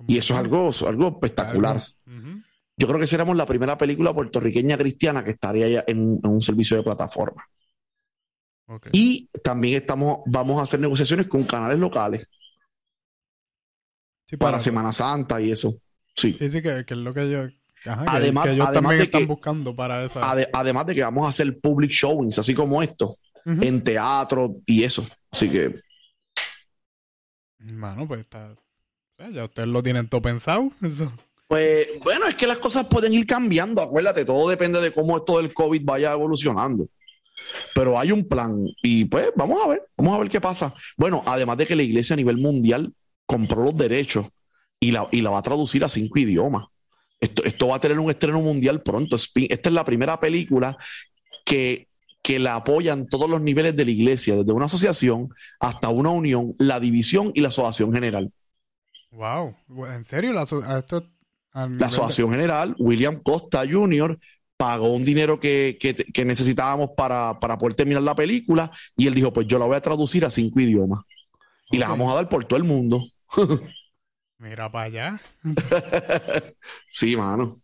[0.08, 1.82] Y eso es algo, algo espectacular.
[2.78, 6.78] Yo creo que seremos la primera película puertorriqueña cristiana que estaría en, en un servicio
[6.78, 7.46] de plataforma.
[8.92, 12.28] Y también estamos, vamos a hacer negociaciones con canales locales
[14.28, 15.76] Sí, para Semana Santa y eso.
[16.16, 16.36] Sí.
[16.40, 17.22] Sí, sí, que, que es lo que
[17.86, 20.20] ajá, que- Además- que ellos además también de están que- buscando para eso.
[20.20, 23.18] Ade- además de que vamos a hacer public showings, así como esto.
[23.46, 25.08] En teatro y eso.
[25.32, 25.80] Así que
[27.60, 28.56] Mano, pues está.
[29.32, 30.72] Ya ustedes lo tienen todo pensado.
[31.48, 35.38] Pues bueno, es que las cosas pueden ir cambiando, acuérdate, todo depende de cómo esto
[35.38, 36.88] del COVID vaya evolucionando.
[37.74, 40.74] Pero hay un plan y pues vamos a ver, vamos a ver qué pasa.
[40.98, 42.94] Bueno, además de que la iglesia a nivel mundial
[43.26, 44.28] compró los derechos
[44.80, 46.66] y la, y la va a traducir a cinco idiomas.
[47.20, 49.16] Esto, esto va a tener un estreno mundial pronto.
[49.16, 50.78] Esta es la primera película
[51.46, 51.88] que,
[52.22, 55.30] que la apoyan todos los niveles de la iglesia, desde una asociación
[55.60, 58.32] hasta una unión, la división y la asociación general.
[59.12, 59.56] Wow,
[59.88, 60.34] ¿en serio?
[60.34, 61.10] La, esto,
[61.54, 64.20] la asociación general, William Costa Jr.,
[64.58, 69.34] pagó un dinero que, que, necesitábamos para, para, poder terminar la película y él dijo,
[69.34, 71.04] pues yo la voy a traducir a cinco idiomas
[71.72, 73.04] y la vamos a dar por todo el mundo.
[74.38, 75.22] Mira para allá.
[76.90, 77.62] sí, mano.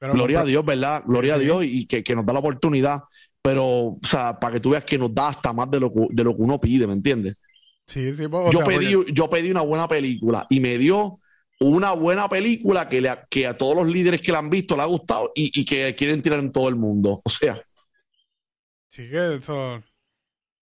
[0.00, 1.02] Gloria a Dios, ¿verdad?
[1.06, 3.02] Gloria a Dios y que, nos da la oportunidad.
[3.40, 6.24] Pero, o sea, para que tú veas que nos da hasta más de lo, de
[6.24, 7.36] lo que uno pide, ¿me entiendes?
[7.86, 8.28] Sí, sí.
[8.28, 11.20] Pues, yo, pedí, yo pedí una buena película y me dio
[11.68, 14.82] una buena película que, le, que a todos los líderes que la han visto le
[14.82, 17.20] ha gustado y, y que quieren tirar en todo el mundo.
[17.24, 17.60] O sea.
[18.88, 19.82] Sí, que eso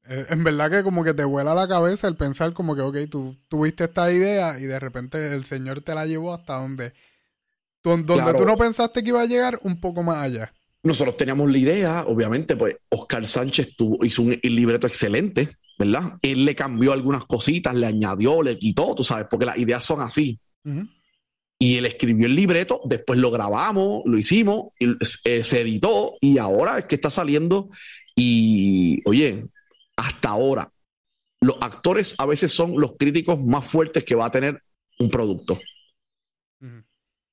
[0.08, 2.96] eh, en verdad que como que te vuela la cabeza el pensar como que, ok,
[3.08, 6.92] tú tuviste esta idea y de repente el Señor te la llevó hasta donde,
[7.84, 10.52] donde tú no pensaste que iba a llegar un poco más allá.
[10.82, 16.18] Nosotros teníamos la idea, obviamente, pues Oscar Sánchez tuvo, hizo un, libreto excelente, ¿verdad?
[16.22, 20.00] Él le cambió algunas cositas, le añadió, le quitó, tú sabes, porque las ideas son
[20.00, 20.40] así.
[21.58, 26.38] Y él escribió el libreto, después lo grabamos, lo hicimos, y, eh, se editó y
[26.38, 27.70] ahora es que está saliendo
[28.16, 29.46] y, oye,
[29.96, 30.70] hasta ahora,
[31.40, 34.62] los actores a veces son los críticos más fuertes que va a tener
[34.98, 35.58] un producto.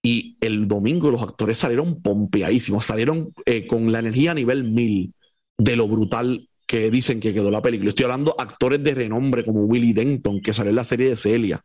[0.02, 5.14] Y el domingo los actores salieron pompeadísimos, salieron eh, con la energía a nivel mil
[5.58, 7.90] de lo brutal que dicen que quedó la película.
[7.90, 11.18] Estoy hablando de actores de renombre como Willie Denton, que salió en la serie de
[11.18, 11.64] Celia.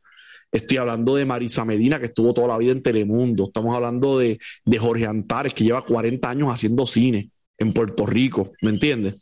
[0.53, 3.47] Estoy hablando de Marisa Medina, que estuvo toda la vida en Telemundo.
[3.47, 4.39] Estamos hablando de,
[4.79, 8.53] Jorge Antares, que lleva 40 años haciendo cine en Puerto Rico.
[8.63, 9.17] ¿Me entiendes?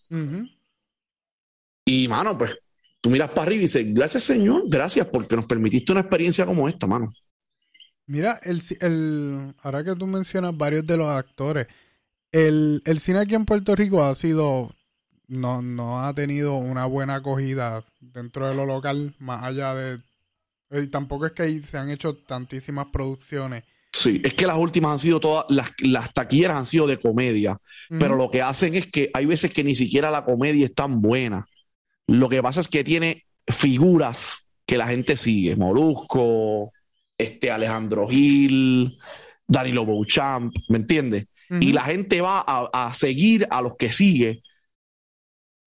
[1.84, 2.56] Y, mano, pues
[3.00, 6.68] tú miras para arriba y dices, gracias Señor, gracias porque nos permitiste una experiencia como
[6.68, 7.12] esta, mano.
[8.06, 11.66] Mira, el, el, ahora que tú mencionas varios de los actores,
[12.30, 14.74] el, el cine aquí en Puerto Rico ha sido,
[15.28, 20.02] no, no ha tenido una buena acogida dentro de lo local, más allá de...
[20.72, 23.64] Y tampoco es que se han hecho tantísimas producciones.
[23.92, 27.58] Sí, es que las últimas han sido todas, las, las taquilleras han sido de comedia,
[27.90, 31.02] pero lo que hacen es que hay veces que ni siquiera la comedia es tan
[31.02, 31.46] buena.
[32.06, 35.56] Lo que pasa es que tiene figuras que la gente sigue.
[35.56, 36.72] Molusco,
[37.18, 38.98] este Alejandro Gil,
[39.46, 41.26] Danilo Beauchamp, ¿me entiendes?
[41.60, 44.42] Y la gente va a, seguir a los que sigue.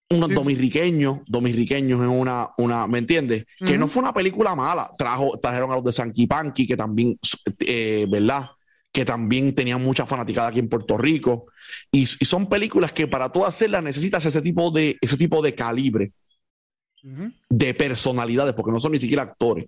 [0.10, 3.46] Unos dominriqueños, dominriqueños en una, una, ¿me entiendes?
[3.58, 4.92] Que no fue una película mala.
[4.98, 7.18] Trajo, trajeron a los de Sanky Panky, que también,
[7.60, 8.52] eh, ¿verdad?
[8.92, 11.48] que también tenían mucha fanaticada aquí en Puerto Rico.
[11.92, 15.54] Y, y, son películas que para tú hacerlas necesitas ese tipo de, ese tipo de
[15.54, 16.14] calibre
[17.50, 19.66] de personalidades, porque no son ni siquiera actores,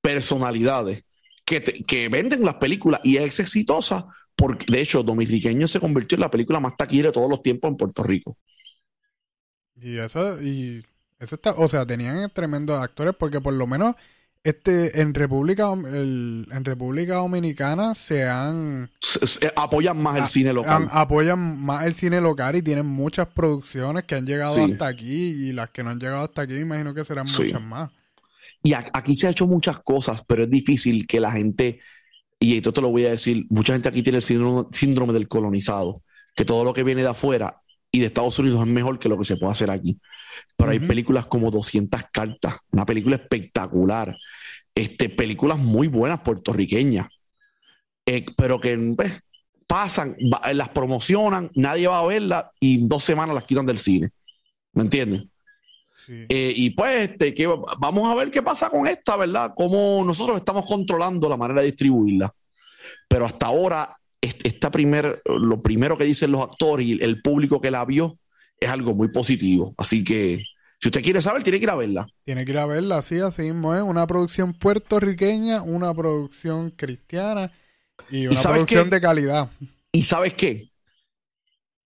[0.00, 1.04] personalidades
[1.44, 6.22] que, que venden las películas y es exitosa, porque de hecho Dominiqueño se convirtió en
[6.22, 8.38] la película más taquillera de todos los tiempos en Puerto Rico.
[9.80, 10.84] Y eso, y
[11.18, 13.96] eso está, o sea, tenían tremendos actores porque por lo menos
[14.44, 18.90] este, en República, en República Dominicana se han...
[19.56, 20.86] apoyan más el cine local.
[20.90, 25.52] apoyan más el cine local y tienen muchas producciones que han llegado hasta aquí y
[25.52, 27.90] las que no han llegado hasta aquí imagino que serán muchas más.
[28.62, 31.80] Y aquí se ha hecho muchas cosas, pero es difícil que la gente,
[32.38, 35.26] y esto te lo voy a decir, mucha gente aquí tiene el síndrome, síndrome del
[35.26, 36.02] colonizado,
[36.34, 37.62] que todo lo que viene de afuera
[37.94, 39.96] y de Estados Unidos es mejor que lo que se puede hacer aquí.
[40.56, 44.16] Pero hay películas como 200 cartas, una película espectacular,
[44.74, 47.06] este, películas muy buenas puertorriqueñas,
[48.04, 49.22] eh, pero que pues,
[49.68, 50.16] pasan,
[50.54, 54.10] las promocionan, nadie va a verlas y en dos semanas las quitan del cine.
[54.72, 55.26] ¿Me entiendes?
[56.08, 59.52] Eh, y pues, este, que vamos a ver qué pasa con esta, ¿verdad?
[59.56, 62.34] Cómo nosotros estamos controlando la manera de distribuirla.
[63.06, 63.96] Pero hasta ahora
[64.42, 68.18] esta primer, lo primero que dicen los actores y el público que la vio
[68.58, 69.74] es algo muy positivo.
[69.76, 70.42] Así que
[70.80, 72.06] si usted quiere saber, tiene que ir a verla.
[72.24, 73.82] Tiene que ir a verla, sí, así mismo es.
[73.82, 77.52] Una producción puertorriqueña, una producción cristiana
[78.10, 79.50] y una producción de calidad.
[79.92, 80.70] ¿Y sabes qué?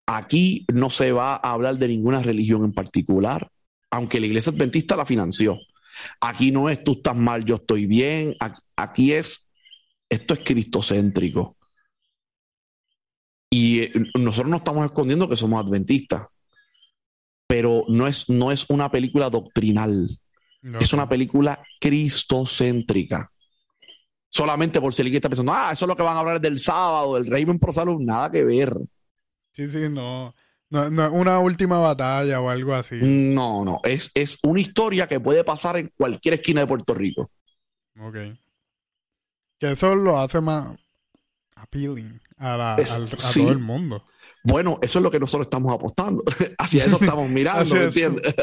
[0.07, 3.51] Aquí no se va a hablar de ninguna religión en particular,
[3.91, 5.59] aunque la iglesia adventista la financió.
[6.21, 8.35] Aquí no es tú estás mal, yo estoy bien.
[8.75, 9.51] Aquí es,
[10.09, 11.58] esto es cristocéntrico.
[13.51, 16.27] Y eh, nosotros no estamos escondiendo que somos adventistas,
[17.47, 20.19] pero no es, no es una película doctrinal.
[20.81, 23.31] Es una película cristocéntrica.
[24.29, 26.59] Solamente por si alguien está pensando, ah, eso es lo que van a hablar del
[26.59, 28.77] sábado, del Raven Pro Salud, nada que ver.
[29.53, 30.35] Sí, sí, no.
[30.71, 32.97] No, no es una última batalla o algo así.
[33.01, 33.81] No, no.
[33.85, 37.31] Es, es una historia que puede pasar en cualquier esquina de Puerto Rico.
[37.99, 38.17] Ok.
[39.59, 40.77] Que eso lo hace más
[41.61, 42.77] appealing a,
[43.35, 44.05] todo el mundo.
[44.45, 46.23] Bueno, eso es lo que nosotros estamos apostando.
[46.59, 48.35] Hacia eso estamos mirando, ¿me entiendes?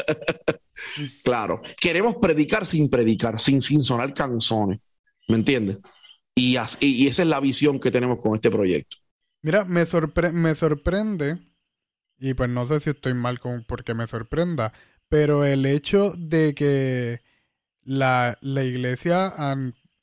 [1.24, 1.62] claro.
[1.80, 4.80] Queremos predicar sin predicar, sin, sin sonar canzones.
[5.28, 5.78] ¿Me entiendes?
[6.34, 8.98] Y, y, esa es la visión que tenemos con este proyecto.
[9.42, 9.84] Mira, me,
[10.32, 11.38] me sorprende,
[12.18, 14.72] y pues no sé si estoy mal con porque me sorprenda,
[15.08, 17.22] pero el hecho de que
[17.82, 19.32] la, la iglesia,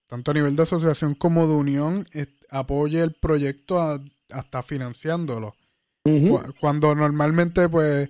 [0.07, 2.07] tanto a nivel de asociación como de unión,
[2.53, 3.99] apoye el proyecto
[4.29, 5.55] hasta financiándolo.
[6.59, 8.09] Cuando normalmente, pues,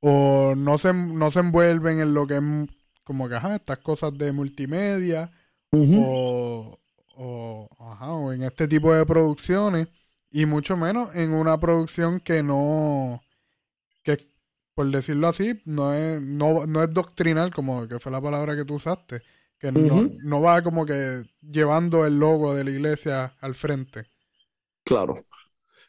[0.00, 2.42] o no se, no se envuelven en lo que es
[3.02, 5.30] como que, ajá, estas cosas de multimedia,
[5.72, 6.78] o,
[7.16, 9.88] o, en este tipo de producciones,
[10.30, 13.22] y mucho menos en una producción que no,
[14.02, 14.18] que
[14.74, 18.64] por decirlo así, no es, no, no es doctrinal, como que fue la palabra que
[18.64, 19.22] tú usaste,
[19.64, 24.04] que no, no va como que llevando el logo de la iglesia al frente.
[24.84, 25.24] Claro.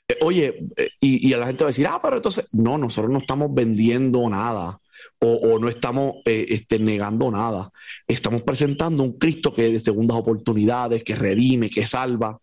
[0.08, 3.12] Eh, oye, eh, y, a la gente va a decir, ah, pero entonces, no, nosotros
[3.12, 4.80] no estamos vendiendo nada
[5.20, 7.70] o, no estamos eh, este, negando nada.
[8.08, 12.40] Estamos presentando un Cristo que es de segundas oportunidades, que redime, que salva.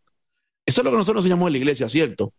[0.67, 2.35] Eso es lo que nosotros enseñamos en la iglesia, ¿cierto?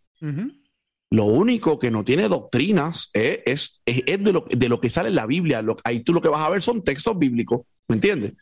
[1.10, 5.16] Lo único que no tiene doctrinas es, es, de, lo, de, lo, que sale en
[5.16, 5.64] la Biblia.
[5.82, 8.34] ahí tú lo que vas a ver son textos bíblicos, ¿me entiendes?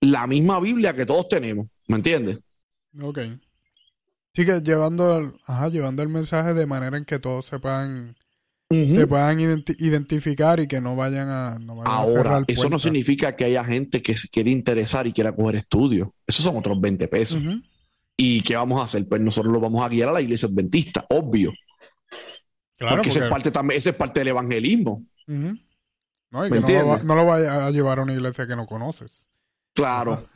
[0.00, 2.40] La misma Biblia que todos tenemos, ¿me entiendes?
[3.00, 3.18] Ok.
[4.32, 8.16] Sí, que llevando, ajá, llevando el mensaje de manera en que todos sepan
[8.70, 11.58] se puedan identificar y que no vayan a.
[11.84, 16.08] Ahora, eso no significa que haya gente que se quiere interesar y quiera coger estudios.
[16.26, 17.42] Esos son otros 20 pesos.
[18.16, 19.08] ¿Y qué vamos a hacer?
[19.08, 21.52] Pues nosotros lo vamos a guiar a la iglesia adventista, obvio.
[22.76, 25.04] Claro, porque, Esa, es parte también, esa es parte del evangelismo.
[26.30, 29.28] No, no, lo vaya a llevar a una iglesia que no conoces.
[29.72, 30.26] Claro.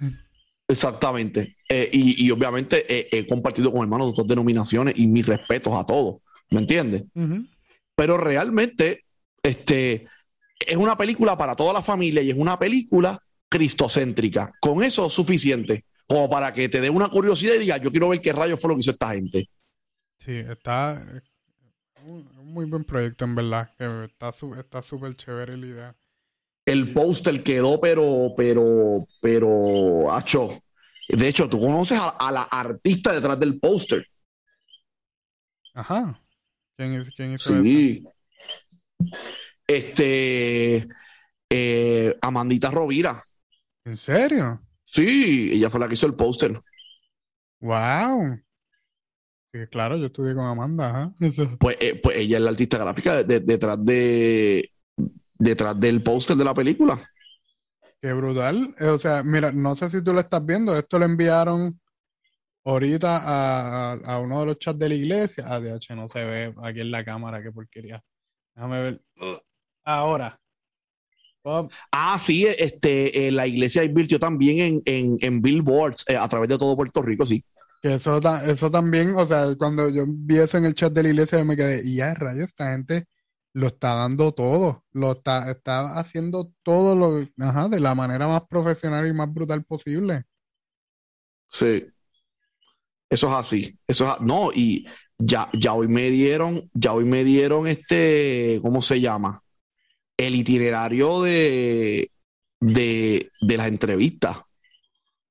[0.68, 1.56] Exactamente.
[1.68, 6.16] Eh, y, obviamente he compartido con hermanos de otras denominaciones y mis respetos a todos.
[6.50, 7.04] ¿Me entiendes?
[7.94, 9.04] Pero realmente
[9.42, 10.06] este,
[10.58, 14.52] es una película para toda la familia y es una película cristocéntrica.
[14.60, 15.84] Con eso es suficiente.
[16.06, 18.68] Como para que te dé una curiosidad y diga, yo quiero ver qué rayos fue
[18.68, 19.48] lo que hizo esta gente.
[20.18, 21.04] Sí, está
[22.06, 23.70] un muy buen proyecto, en verdad.
[24.58, 25.96] está súper chévere la idea.
[26.66, 30.62] El póster quedó, pero, pero, pero, hacho.
[31.08, 34.06] De hecho, tú conoces a, la artista detrás del póster.
[35.74, 36.20] Ajá.
[36.76, 38.04] ¿Quién, es, quién hizo sí.
[39.66, 40.88] Este.
[41.50, 43.22] Eh, Amandita Rovira.
[43.84, 44.60] ¿En serio?
[44.84, 46.60] Sí, ella fue la que hizo el póster.
[47.60, 48.38] ¡Wow!
[49.70, 51.12] Claro, yo estudié con Amanda.
[51.58, 54.70] Pues, eh, pues ella es la artista gráfica detrás de
[55.38, 57.00] detrás del póster de la película.
[58.00, 58.74] Qué brutal.
[58.78, 60.76] Eh, o sea, mira, no sé si tú lo estás viendo.
[60.76, 61.80] Esto lo enviaron
[62.64, 65.44] ahorita a, uno de los chats de la iglesia.
[65.46, 68.02] Ah, DH, no se ve aquí en la cámara, qué porquería.
[68.54, 69.02] Déjame ver.
[69.84, 70.38] Ahora.
[71.90, 76.76] Ah, sí, este, eh, la iglesia invirtió también en, billboards eh, a través de todo
[76.76, 77.42] Puerto Rico, sí.
[77.82, 81.08] Que eso, eso también, o sea, cuando yo vi eso en el chat de la
[81.10, 83.06] iglesia, me quedé, y ya, rayos, esta gente
[83.54, 88.42] lo está dando todo, lo está, está haciendo todo lo, ajá, de la manera más
[88.48, 90.24] profesional y más brutal posible.
[91.48, 91.92] Sí.
[93.10, 93.78] Eso es así.
[93.86, 94.86] Eso es, no, y
[95.18, 99.42] ya, ya hoy me dieron, ya hoy me dieron este, ¿cómo se llama?
[100.16, 102.10] El itinerario de,
[102.60, 104.38] de, de las entrevistas.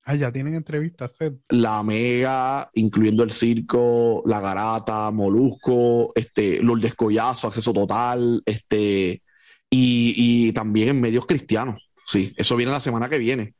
[0.09, 1.11] Ah, ya tienen entrevistas.
[1.49, 9.21] La Mega, incluyendo el circo, La Garata, Molusco, este, Lourdes Collazo, Acceso Total, este,
[9.69, 10.13] y,
[10.47, 11.91] y también en medios cristianos.
[12.05, 13.53] Sí, eso viene la semana que viene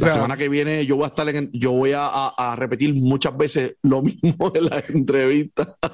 [0.00, 3.76] la semana que viene yo voy a estar en, yo voy a, repetir muchas veces
[3.82, 5.76] lo mismo en la entrevista.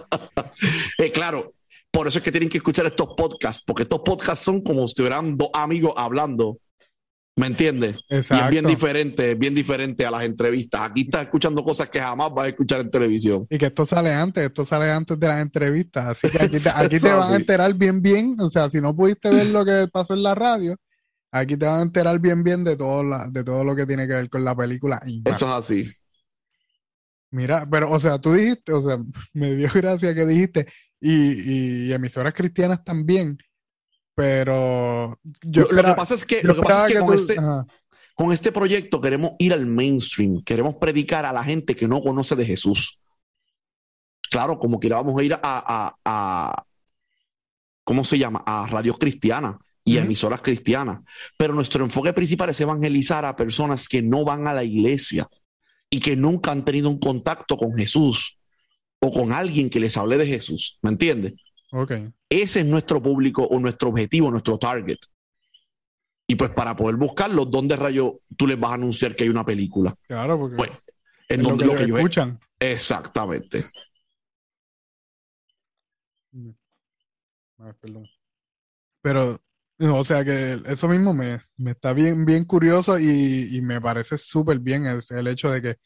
[0.99, 1.55] Eh, claro,
[1.90, 4.93] por eso es que tienen que escuchar estos podcasts, porque estos podcasts son como si
[4.93, 6.59] estuvieran dos amigos hablando.
[7.35, 7.99] ¿Me entiendes?
[8.09, 10.83] Y es bien diferente, bien diferente a las entrevistas.
[10.91, 13.47] Aquí estás escuchando cosas que jamás vas a escuchar en televisión.
[13.49, 16.07] Y que esto sale antes, esto sale antes de las entrevistas.
[16.07, 18.37] Así que aquí te, aquí te van a enterar bien, bien.
[18.39, 20.76] O sea, si no pudiste ver lo que pasó en la radio,
[21.35, 24.12] Aquí te van a enterar bien bien de todo, de todo lo que tiene que
[24.12, 25.01] ver con la película.
[25.24, 25.91] Eso es así.
[27.30, 28.99] Mira, pero, o sea, tú dijiste, o sea,
[29.33, 30.66] me dio gracia que dijiste,
[31.01, 33.39] y, emisoras cristianas también.
[34.15, 37.37] Pero yo lo, que pasa es que, lo que, pasa es que, con, este,
[38.15, 42.37] con este proyecto queremos ir al mainstream, queremos predicar a la gente que no conoce
[42.37, 42.99] de Jesús.
[44.31, 46.65] Claro, como que vamos a ir a, a, a
[47.85, 48.43] ¿cómo se llama?
[48.47, 51.01] A radios cristianas y emisoras cristianas.
[51.37, 55.27] Pero nuestro enfoque principal es evangelizar a personas que no van a la iglesia
[55.91, 58.39] y que nunca han tenido un contacto con Jesús
[59.01, 60.79] o con alguien que les hable de Jesús.
[60.83, 61.35] ¿Me entiendes?
[61.75, 62.12] Okay.
[62.29, 64.99] Ese es nuestro público o nuestro objetivo, nuestro target.
[66.27, 69.45] Y pues para poder buscarlo, ¿dónde rayo tú les vas a anunciar que hay una
[69.45, 69.95] película?
[70.07, 70.70] Claro, porque pues,
[71.29, 72.39] en donde lo que, ellos escuchan.
[72.61, 73.64] Exactamente.
[77.59, 77.75] Ah,
[79.01, 79.41] Pero,
[79.79, 84.85] o sea que eso mismo me, está bien, bien curioso y, me parece súper bien
[84.85, 85.77] el, el, hecho de que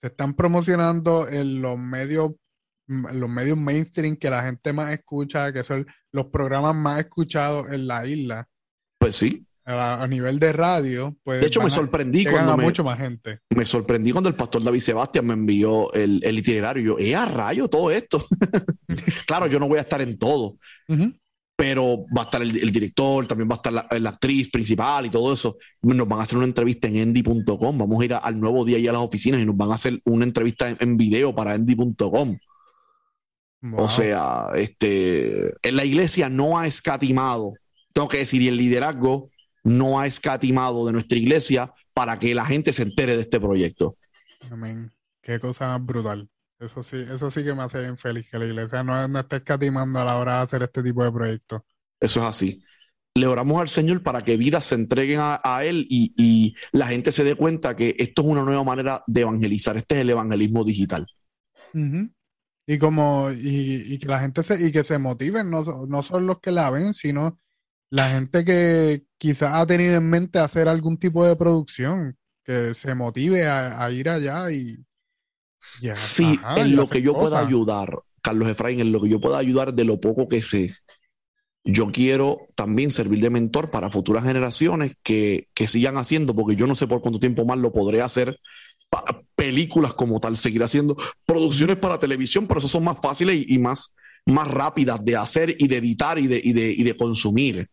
[0.00, 2.32] se están promocionando en los medios,
[2.86, 7.86] los medios mainstream que la gente más escucha, que son los programas más escuchados en
[7.86, 8.48] la isla.
[8.98, 9.46] Pues sí.
[9.66, 11.40] A, nivel de radio, pues.
[11.40, 12.54] De hecho, me sorprendí cuando.
[12.54, 13.40] Me, mucho más gente.
[13.48, 16.82] Me sorprendí cuando el pastor David Sebastián me envió el, itinerario.
[16.82, 18.26] Y yo, ¡eh, a rayo todo esto!
[19.26, 20.58] claro, yo no voy a estar en todo
[21.56, 25.32] pero va a estar el, director, también va a estar la, actriz principal y todo
[25.32, 25.56] eso.
[25.82, 27.78] Nos van a hacer una entrevista en endy.com.
[27.78, 30.00] Vamos a ir al nuevo día y a las oficinas y nos van a hacer
[30.04, 32.36] una entrevista en, video para endy.com.
[33.72, 37.54] O sea, este, en la iglesia no ha escatimado,
[37.92, 39.30] tengo que decir, y el liderazgo
[39.62, 43.96] no ha escatimado de nuestra iglesia para que la gente se entere de este proyecto.
[44.50, 44.92] Amén.
[45.22, 46.28] Qué cosa brutal.
[46.60, 49.36] Eso sí, eso sí que me hace bien feliz, que la iglesia no, no esté
[49.36, 51.62] escatimando a la hora de hacer este tipo de proyectos.
[51.98, 52.62] Eso es así.
[53.14, 57.24] Le oramos al Señor para que vidas se entreguen a, Él y, la gente se
[57.24, 59.76] dé cuenta que esto es una nueva manera de evangelizar.
[59.76, 61.06] Este es el evangelismo digital.
[62.66, 66.40] Y como, y, que la gente se, y que se motiven, no, no son los
[66.40, 67.38] que la ven, sino
[67.90, 72.94] la gente que quizás ha tenido en mente hacer algún tipo de producción, que se
[72.94, 74.84] motive a ir allá y,
[75.64, 79.74] sí, en lo que yo pueda ayudar, Carlos Efraín, en lo que yo pueda ayudar
[79.74, 80.74] de lo poco que sé,
[81.64, 86.74] yo quiero también servir de mentor para futuras generaciones que, sigan haciendo, porque yo no
[86.74, 88.38] sé por cuánto tiempo más lo podré hacer.
[89.34, 93.96] Películas como tal, seguir haciendo producciones para televisión, pero eso son más fáciles y, más,
[94.26, 97.68] más rápidas de hacer y de editar y de, y de, y de consumir.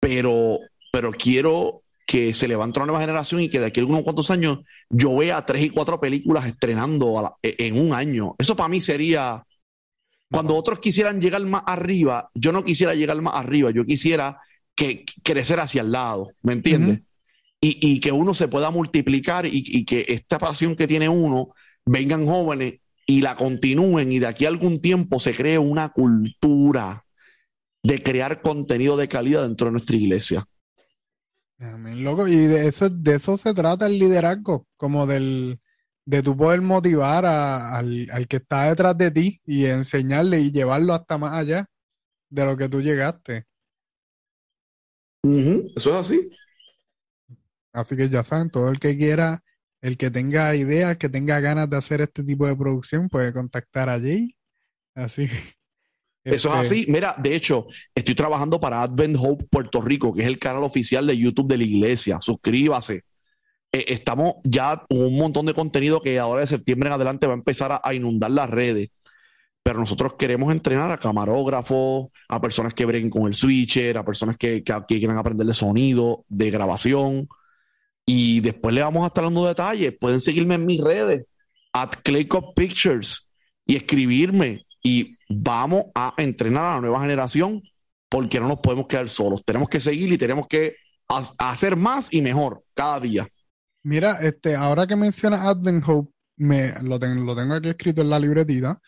[0.00, 0.58] Pero,
[0.92, 4.30] pero quiero que se levanta una nueva generación y que de aquí a algunos cuantos
[4.30, 4.58] años
[4.90, 8.34] yo vea tres y cuatro películas estrenando e, en un año.
[8.38, 9.42] Eso para mí sería,
[10.30, 14.40] cuando otros quisieran llegar más arriba, yo no quisiera llegar más arriba, yo quisiera
[14.74, 17.00] que crecer hacia el lado, ¿me entiendes?
[17.64, 21.54] Y, que uno se pueda multiplicar y, y, que esta pasión que tiene uno
[21.86, 27.04] vengan jóvenes y la continúen y de aquí a algún tiempo se cree una cultura
[27.84, 30.44] de crear contenido de calidad dentro de nuestra iglesia.
[31.58, 35.60] Loco, y de eso, de eso se trata el liderazgo, como del,
[36.04, 41.18] de tu poder motivar al, que está detrás de ti y enseñarle y llevarlo hasta
[41.18, 41.68] más allá
[42.28, 43.46] de lo que tú llegaste.
[45.76, 46.30] Eso es así.
[47.72, 49.42] Así que ya saben, todo el que quiera,
[49.80, 53.88] el que tenga ideas, que tenga ganas de hacer este tipo de producción, puede contactar
[53.88, 54.36] a Jay.
[54.94, 55.28] Así
[56.24, 56.80] eso es así.
[56.80, 60.62] Este Mira, de hecho, estoy trabajando para Advent Hope Puerto Rico, que es el canal
[60.62, 62.20] oficial de YouTube de la iglesia.
[62.20, 63.04] Suscríbase.
[63.72, 67.32] Eh, estamos ya con un montón de contenido que ahora de septiembre en adelante va
[67.32, 68.90] a empezar a, inundar las redes.
[69.62, 74.36] Pero nosotros queremos entrenar a camarógrafos, a personas que breguen con el switcher, a personas
[74.36, 77.28] que, que, quieran aprender de sonido, de grabación.
[78.06, 79.94] Y después le vamos a estar dando detalles.
[79.98, 81.24] Pueden seguirme en mis redes,
[81.72, 83.28] at Claycop Pictures,
[83.66, 87.62] y escribirme y vamos a entrenar a la nueva generación
[88.08, 89.42] porque no nos podemos quedar solos.
[89.44, 90.76] Tenemos que seguir y tenemos que
[91.38, 93.26] hacer más y mejor cada día.
[93.84, 98.80] Mira, este, ahora que mencionas Advent Hope, me, lo, tengo, aquí escrito en la libretita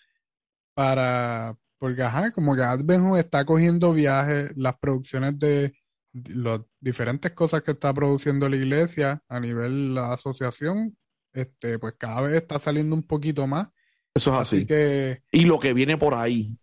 [0.75, 2.05] para, porque
[2.35, 5.73] como que Advent Hope está cogiendo viajes, las producciones de
[6.15, 10.97] las diferentes cosas que está produciendo la iglesia a nivel la asociación,
[11.33, 13.69] este, pues cada vez está saliendo un poquito más
[14.15, 14.67] eso es así.
[15.33, 16.57] Y lo que viene por ahí,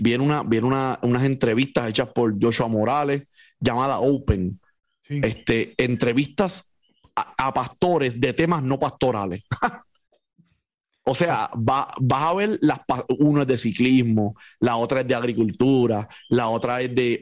[0.00, 3.24] viene, una, viene una, unas entrevistas hechas por Joshua Morales,
[3.58, 4.60] llamada Open.
[5.08, 6.72] Este, entrevistas
[7.16, 9.42] a, pastores de temas no pastorales.
[11.02, 12.80] o sea, va, vas a ver, las,
[13.18, 17.18] uno es de ciclismo, la otra es de agricultura, la otra es de,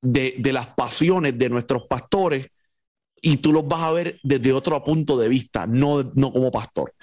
[0.00, 2.48] de, de las pasiones de nuestros pastores
[3.20, 6.94] y tú los vas a ver desde otro punto de vista, no, no como pastor.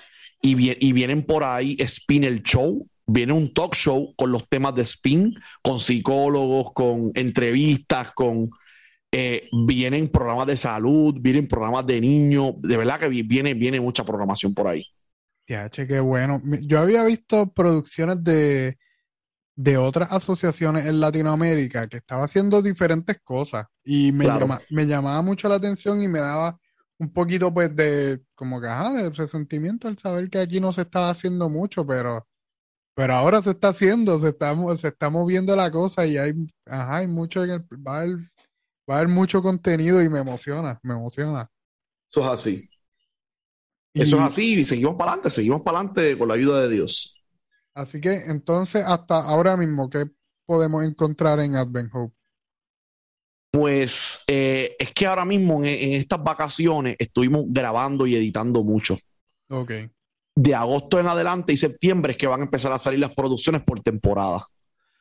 [0.42, 0.54] Y,
[0.94, 5.34] vienen por ahí Spinner Show, viene un talk show con los temas de spin,
[5.64, 8.52] con psicólogos, con entrevistas, con
[9.12, 14.04] eh, vienen programas de salud, vienen programas de niños, de verdad que viene, viene mucha
[14.04, 14.86] programación por ahí.
[15.48, 16.42] Ya, che, qué bueno.
[16.62, 18.78] Yo había visto producciones de,
[19.56, 24.28] de otras asociaciones en Latinoamérica que estaba haciendo diferentes cosas y me,
[24.70, 26.60] me llamaba mucho la atención y me daba
[26.98, 30.82] un poquito pues de como que ajá, de resentimiento al saber que aquí no se
[30.82, 32.28] estaba haciendo mucho, pero
[32.96, 36.34] pero ahora se está haciendo, se está, se está moviendo la cosa y hay,
[36.66, 38.18] ajá, hay mucho en el, va a haber,
[38.90, 41.50] va a haber mucho contenido y me emociona, me emociona.
[42.10, 42.70] Eso es así.
[43.94, 47.15] Eso es así y seguimos para adelante, seguimos para adelante con la ayuda de Dios.
[47.76, 50.06] Así que entonces, hasta ahora mismo, ¿qué
[50.46, 52.16] podemos encontrar en Advent Hope?
[53.52, 58.98] Pues eh, es que ahora mismo en, estas vacaciones estuvimos grabando y editando mucho.
[59.50, 59.72] Ok.
[60.36, 63.62] De agosto en adelante y septiembre es que van a empezar a salir las producciones
[63.62, 64.46] por temporada.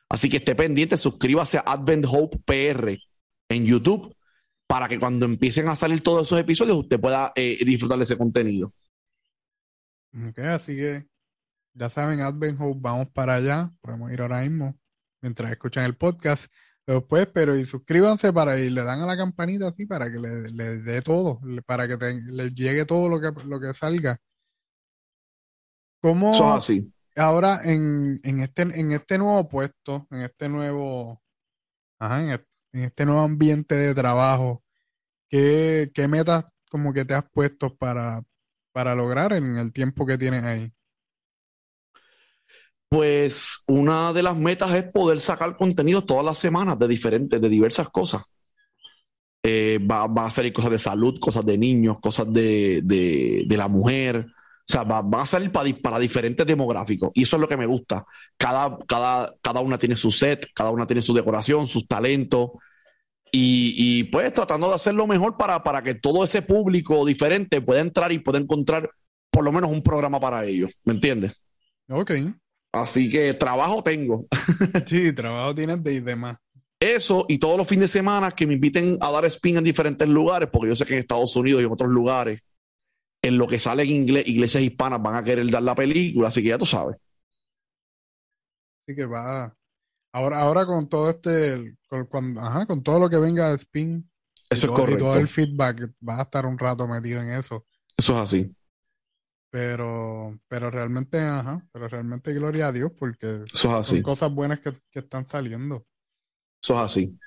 [0.09, 2.97] Así que esté pendiente, suscríbase a Advent Hope PR
[3.49, 4.13] en YouTube
[4.67, 8.17] para que cuando empiecen a salir todos esos episodios usted pueda eh, disfrutar de ese
[8.17, 8.73] contenido.
[10.13, 11.05] Ok, así que
[11.75, 13.71] ya saben, Advent Hope, vamos para allá.
[13.81, 14.75] Podemos ir ahora mismo
[15.21, 16.51] mientras escuchan el podcast.
[16.87, 20.81] Después, pero y suscríbanse para y le dan a la campanita así para que le,
[20.81, 24.19] dé todo, para que le llegue todo lo que, lo que salga.
[25.99, 26.93] ¿Cómo así.
[27.15, 31.23] ahora en, en, este, en este nuevo puesto, en este nuevo,
[31.99, 32.45] ajá, en,
[32.83, 34.63] este, nuevo ambiente de trabajo,
[35.27, 38.23] ¿qué, qué metas como que te has puesto para,
[38.71, 40.71] para lograr en el tiempo que tienes ahí?
[42.95, 47.49] Pues una de las metas es poder sacar contenido todas las semanas de diferentes, de
[47.49, 48.21] diversas cosas.
[49.43, 54.27] Eh, va, a salir cosas de salud, cosas de niños, cosas de, la mujer.
[54.29, 57.11] O sea, va, a salir para, para, diferentes demográficos.
[57.15, 58.05] Y eso es lo que me gusta.
[58.37, 62.51] Cada, cada, cada una tiene su set, cada una tiene su decoración, sus talentos.
[63.29, 68.13] Y, pues tratando de hacerlo mejor para, para que todo ese público diferente pueda entrar
[68.13, 68.89] y pueda encontrar
[69.29, 70.71] por lo menos un programa para ellos.
[70.85, 71.33] ¿Me entiendes?
[71.89, 72.11] Ok.
[72.75, 74.27] Así que trabajo tengo.
[74.85, 76.37] sí, trabajo tienes de demás.
[76.77, 80.07] Eso y todos los fines de semana que me inviten a dar spin en diferentes
[80.07, 82.43] lugares, porque yo sé que en Estados Unidos y en otros lugares,
[83.21, 86.43] en lo que sale en inglés, iglesias hispanas van a querer dar la película, así
[86.43, 86.97] que ya tú sabes.
[88.85, 89.55] Así que va.
[90.11, 94.11] Ahora, ahora con todo este, con, ajá, con todo lo que venga de spin,
[94.49, 94.95] eso es correcto.
[94.95, 97.65] y todo el feedback, va a estar un rato metido en eso.
[97.97, 98.55] Eso es así.
[99.55, 105.23] Pero, pero realmente, ajá, pero realmente gloria a Dios porque son cosas buenas que, están
[105.23, 105.85] saliendo.
[106.61, 107.17] Eso es así.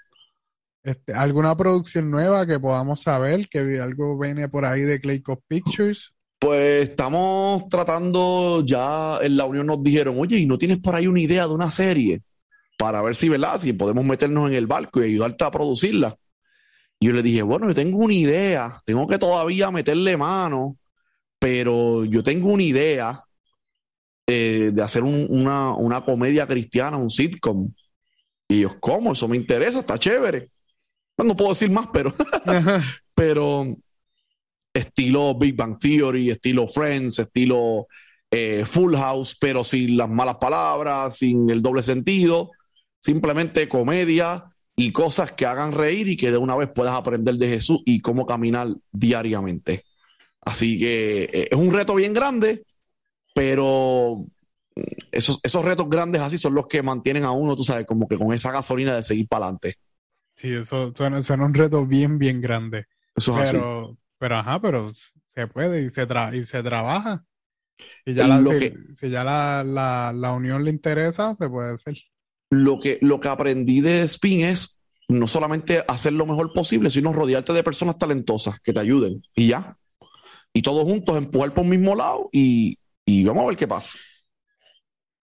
[0.83, 3.49] Este, ¿Alguna producción nueva que podamos saber?
[3.49, 6.12] Que algo viene por ahí de Clayco Pictures.
[6.39, 11.07] Pues estamos tratando, ya en la unión nos dijeron, oye, ¿y no tienes por ahí
[11.07, 12.20] una idea de una serie?
[12.76, 13.59] Para ver si, ¿verdad?
[13.59, 16.14] Si podemos meternos en el barco y ayudarte a producirla.
[17.01, 20.76] Y yo le dije, bueno, yo tengo una idea, tengo que todavía meterle mano
[21.39, 23.24] pero yo tengo una idea
[24.26, 27.72] eh, de hacer una, comedia cristiana, un sitcom.
[28.47, 29.12] Y yo, ¿cómo?
[29.12, 30.51] Eso me interesa, está chévere.
[31.16, 32.14] No, puedo decir más, pero,
[33.14, 33.76] pero
[34.72, 37.86] estilo Big Bang Theory, estilo Friends, estilo
[38.30, 42.51] eh, Full House, pero sin las malas palabras, sin el doble sentido,
[43.01, 44.45] simplemente comedia
[44.76, 48.01] y cosas que hagan reír y que de una vez puedas aprender de Jesús y
[48.01, 49.84] cómo caminar diariamente.
[50.49, 52.64] Así que eh, es un reto bien grande,
[53.34, 54.24] pero
[55.12, 58.16] esos, esos retos grandes así son los que mantienen a uno, tú sabes, como que
[58.16, 59.76] con esa gasolina de seguir para adelante.
[60.36, 62.87] Sí, eso suena, un reto bien, bien grande.
[63.14, 63.99] Eso es pero, así.
[64.18, 64.92] Pero, ajá, pero
[65.34, 67.25] se puede y se, y se trabaja.
[68.04, 68.42] Y ya, la,
[68.95, 69.62] si, ya la,
[70.12, 71.96] la, unión le interesa, se puede hacer.
[72.50, 77.12] Lo que, lo que aprendí de Spin es no solamente hacer lo mejor posible, sino
[77.12, 79.22] rodearte de personas talentosas que te ayuden.
[79.34, 79.78] Y ya
[80.59, 82.76] y todos juntos empujar por un mismo lado y,
[83.25, 83.97] vamos a ver qué pasa.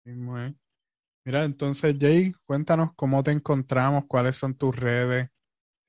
[0.03, 5.29] Mira, entonces Jay, cuéntanos cómo te encontramos, cuáles son tus redes,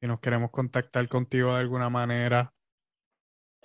[0.00, 2.52] si nos queremos contactar contigo de alguna manera.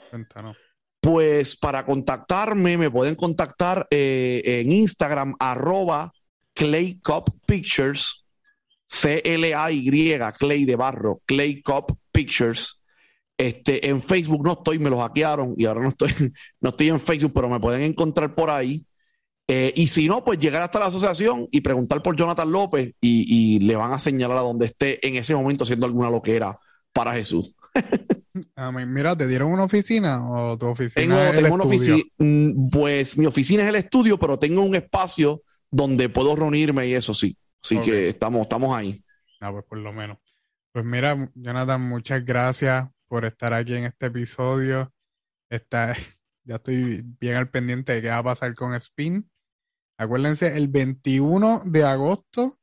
[0.10, 0.58] Cuéntanos.
[1.00, 6.12] Pues para contactarme me pueden contactar eh, en Instagram arroba
[6.56, 7.00] Clay
[7.46, 8.26] Pictures,
[8.88, 11.62] C-L-A-Y, Clay de barro, Clay
[12.12, 12.79] Pictures.
[13.40, 16.10] Este, en Facebook no estoy, me lo hackearon y ahora no estoy,
[16.60, 18.86] no estoy en Facebook, pero me pueden encontrar por ahí.
[19.48, 23.60] Eh, y si no, pues llegar hasta la asociación y preguntar por Jonathan López y,
[23.60, 26.60] le van a señalar a donde esté en ese momento haciendo alguna loquera
[26.92, 27.56] para Jesús.
[28.88, 31.98] Mira, ¿te dieron una oficina o tu oficina tengo, una oficina?
[32.18, 36.94] Mm, pues mi oficina es el estudio, pero tengo un espacio donde puedo reunirme y
[36.94, 37.38] eso sí.
[37.64, 39.02] Así que estamos, estamos ahí.
[39.40, 40.18] Ah, pues por lo menos.
[40.74, 44.94] Pues mira, Jonathan, muchas gracias por estar aquí en este episodio.
[45.50, 45.94] Está,
[46.46, 49.30] ya estoy bien al pendiente de qué va a pasar con Spin.
[49.98, 52.58] Acuérdense, el 21 de agosto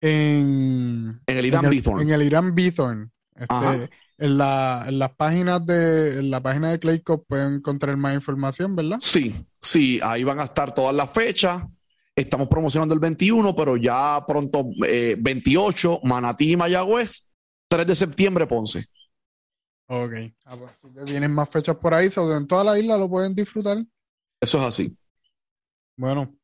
[0.00, 2.00] en, En el Irán en el, Bithorn.
[2.00, 3.12] en el Irán Bithorn.
[3.34, 8.14] Este, en la, en las páginas de, en la página de Clayco pueden encontrar más
[8.14, 8.98] información, ¿verdad?
[9.00, 11.64] Sí, sí, ahí van a estar todas las fechas.
[12.16, 17.32] Estamos promocionando el 21, pero ya pronto eh, 28, Manatí y Mayagüez,
[17.68, 18.86] 3 de septiembre, Ponce.
[19.86, 20.12] Ok.
[20.44, 23.08] Ah, pues, así que vienen más fechas por ahí, so, en toda la isla lo
[23.08, 23.78] pueden disfrutar.
[24.40, 24.96] Eso es así.
[25.96, 26.34] Bueno,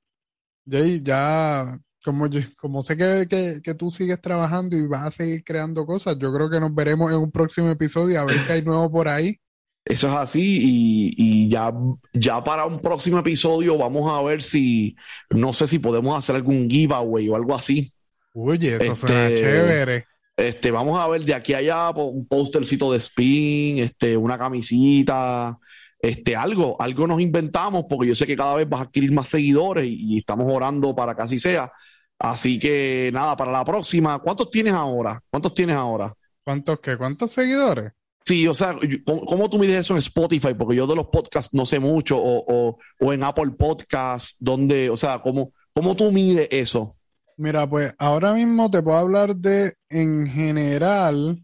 [0.68, 5.10] Jay, ya como yo, como sé que, que, que tú sigues trabajando y vas a
[5.10, 8.54] seguir creando cosas, yo creo que nos veremos en un próximo episodio a ver qué
[8.54, 9.40] hay nuevo por ahí.
[9.84, 11.72] Eso es así y, y ya,
[12.12, 14.94] ya para un próximo episodio vamos a ver si,
[15.30, 17.92] no sé si podemos hacer algún giveaway o algo así.
[18.34, 20.06] Oye, eso suena Este, chévere.
[20.40, 24.38] Este, vamos a ver de aquí a allá po- un postercito de spin, este, una
[24.38, 25.58] camisita,
[26.00, 29.28] este, algo, algo nos inventamos porque yo sé que cada vez vas a adquirir más
[29.28, 31.70] seguidores y, y estamos orando para que así sea.
[32.18, 35.22] Así que nada, para la próxima, ¿cuántos tienes ahora?
[35.30, 36.14] ¿Cuántos tienes ahora?
[36.44, 36.96] ¿Cuántos qué?
[36.96, 37.92] ¿Cuántos seguidores?
[38.24, 40.54] Sí, o sea, ¿cómo, cómo tú mides eso en Spotify?
[40.54, 44.88] Porque yo de los podcasts no sé mucho, o, o, o en Apple Podcasts, donde,
[44.90, 46.96] o sea, ¿cómo, cómo tú mides eso?
[47.40, 51.42] Mira, pues ahora mismo te puedo hablar de, en general,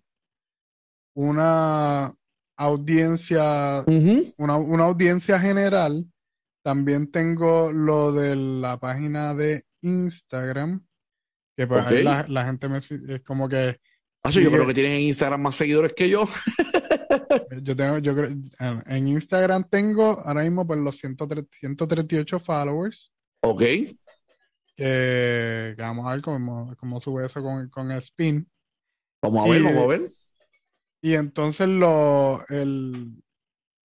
[1.15, 2.15] una
[2.59, 3.83] audiencia,
[4.37, 6.05] una, una audiencia general.
[6.63, 10.85] También tengo lo de la página de Instagram,
[11.57, 13.79] que pues ahí la, la gente me es como que
[14.23, 16.25] Ah, yo Sí, creo que- tienen en Instagram más seguidores que yo.
[17.63, 18.37] yo tengo, yo creo,
[18.87, 23.13] en Instagram tengo ahora mismo pues los 103 138 followers,
[23.43, 23.63] Ok,
[24.77, 28.49] que, que vamos a ver cómo, cómo sube eso con, con el spin.
[29.23, 30.11] vamos a ver, Y- vamos a ver.
[31.03, 33.23] Y entonces lo, el,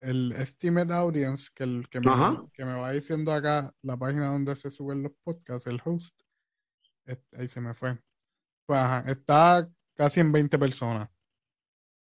[0.00, 2.06] el estimate audience que, el, que, me,
[2.54, 6.14] que me va diciendo acá la página donde se suben los podcasts, el host,
[7.06, 7.98] es- ahí se me fue.
[8.66, 11.08] Pues ajá, está casi en 20 personas.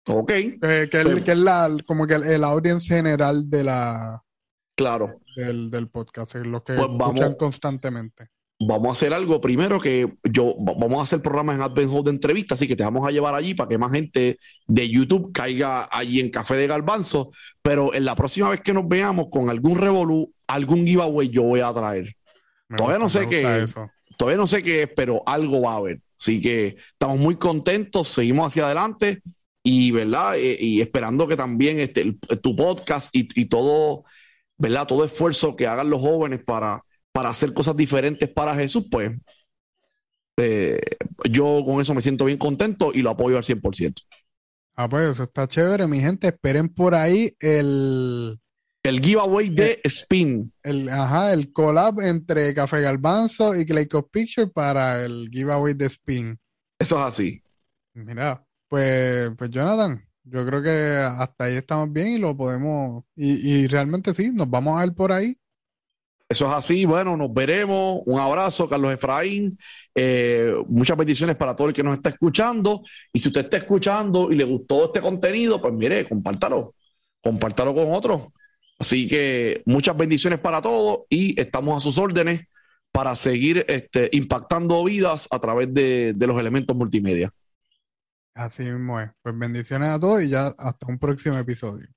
[0.08, 3.64] Ok, Que, que, es- Pero- que es la, como que el, el audience general de
[3.64, 4.22] la,
[4.76, 5.20] claro.
[5.36, 8.28] del, del podcast, los que Pues escuchan vamos- constantemente.
[8.68, 12.04] Vamos a hacer algo primero que yo va- vamos a hacer programas en Advent Hall
[12.04, 15.32] de entrevistas, así que te vamos a llevar allí para que más gente de YouTube
[15.32, 17.30] caiga allí en Café de Garbanzo.
[17.62, 21.60] Pero en la próxima vez que nos veamos con algún revolú, algún giveaway, yo voy
[21.60, 22.14] a traer.
[22.68, 23.90] Me Todavía no gusta, sé me gusta qué- eso.
[24.18, 26.00] Todavía no sé qué es, pero algo va a haber.
[26.20, 29.22] Así que estamos muy contentos, seguimos hacia adelante
[29.64, 30.36] y, ¿verdad?
[30.36, 34.04] Eh, y esperando que también este, el- tu podcast y, y todo,
[34.58, 34.86] ¿verdad?
[34.86, 36.82] Todo esfuerzo que hagan los jóvenes para,
[37.12, 39.12] para hacer cosas diferentes para Jesús, pues
[40.38, 40.80] eh,
[41.30, 44.02] yo con eso me siento bien contento y lo apoyo al 100%.
[44.74, 46.28] Ah, pues eso está chévere, mi gente.
[46.28, 48.38] Esperen por ahí el,
[48.84, 50.52] El giveaway de Spin.
[50.64, 56.38] el, ajá, el collab entre Café Galbanzo y Clayco Picture para el giveaway de Spin.
[56.78, 57.42] Eso es así.
[57.94, 63.62] Mira, pues, pues Jonathan, yo creo que hasta ahí estamos bien y lo podemos, y,
[63.64, 65.38] y realmente sí, nos vamos a ver por ahí.
[66.32, 66.86] Eso es así.
[66.86, 68.00] Bueno, nos veremos.
[68.06, 69.58] Un abrazo, Carlos Efraín.
[69.94, 72.82] Eh, muchas bendiciones para todo el que nos está escuchando.
[73.12, 76.74] Y si usted está escuchando y le gustó este contenido, pues mire, compártalo.
[77.22, 78.28] Compártalo con otros.
[78.78, 82.46] Así que muchas bendiciones para todos y estamos a sus órdenes
[82.90, 87.30] para seguir este, impactando vidas a través de, de los elementos multimedia.
[88.34, 89.10] Así mismo es.
[89.20, 91.88] Pues bendiciones a todos y ya hasta un próximo episodio.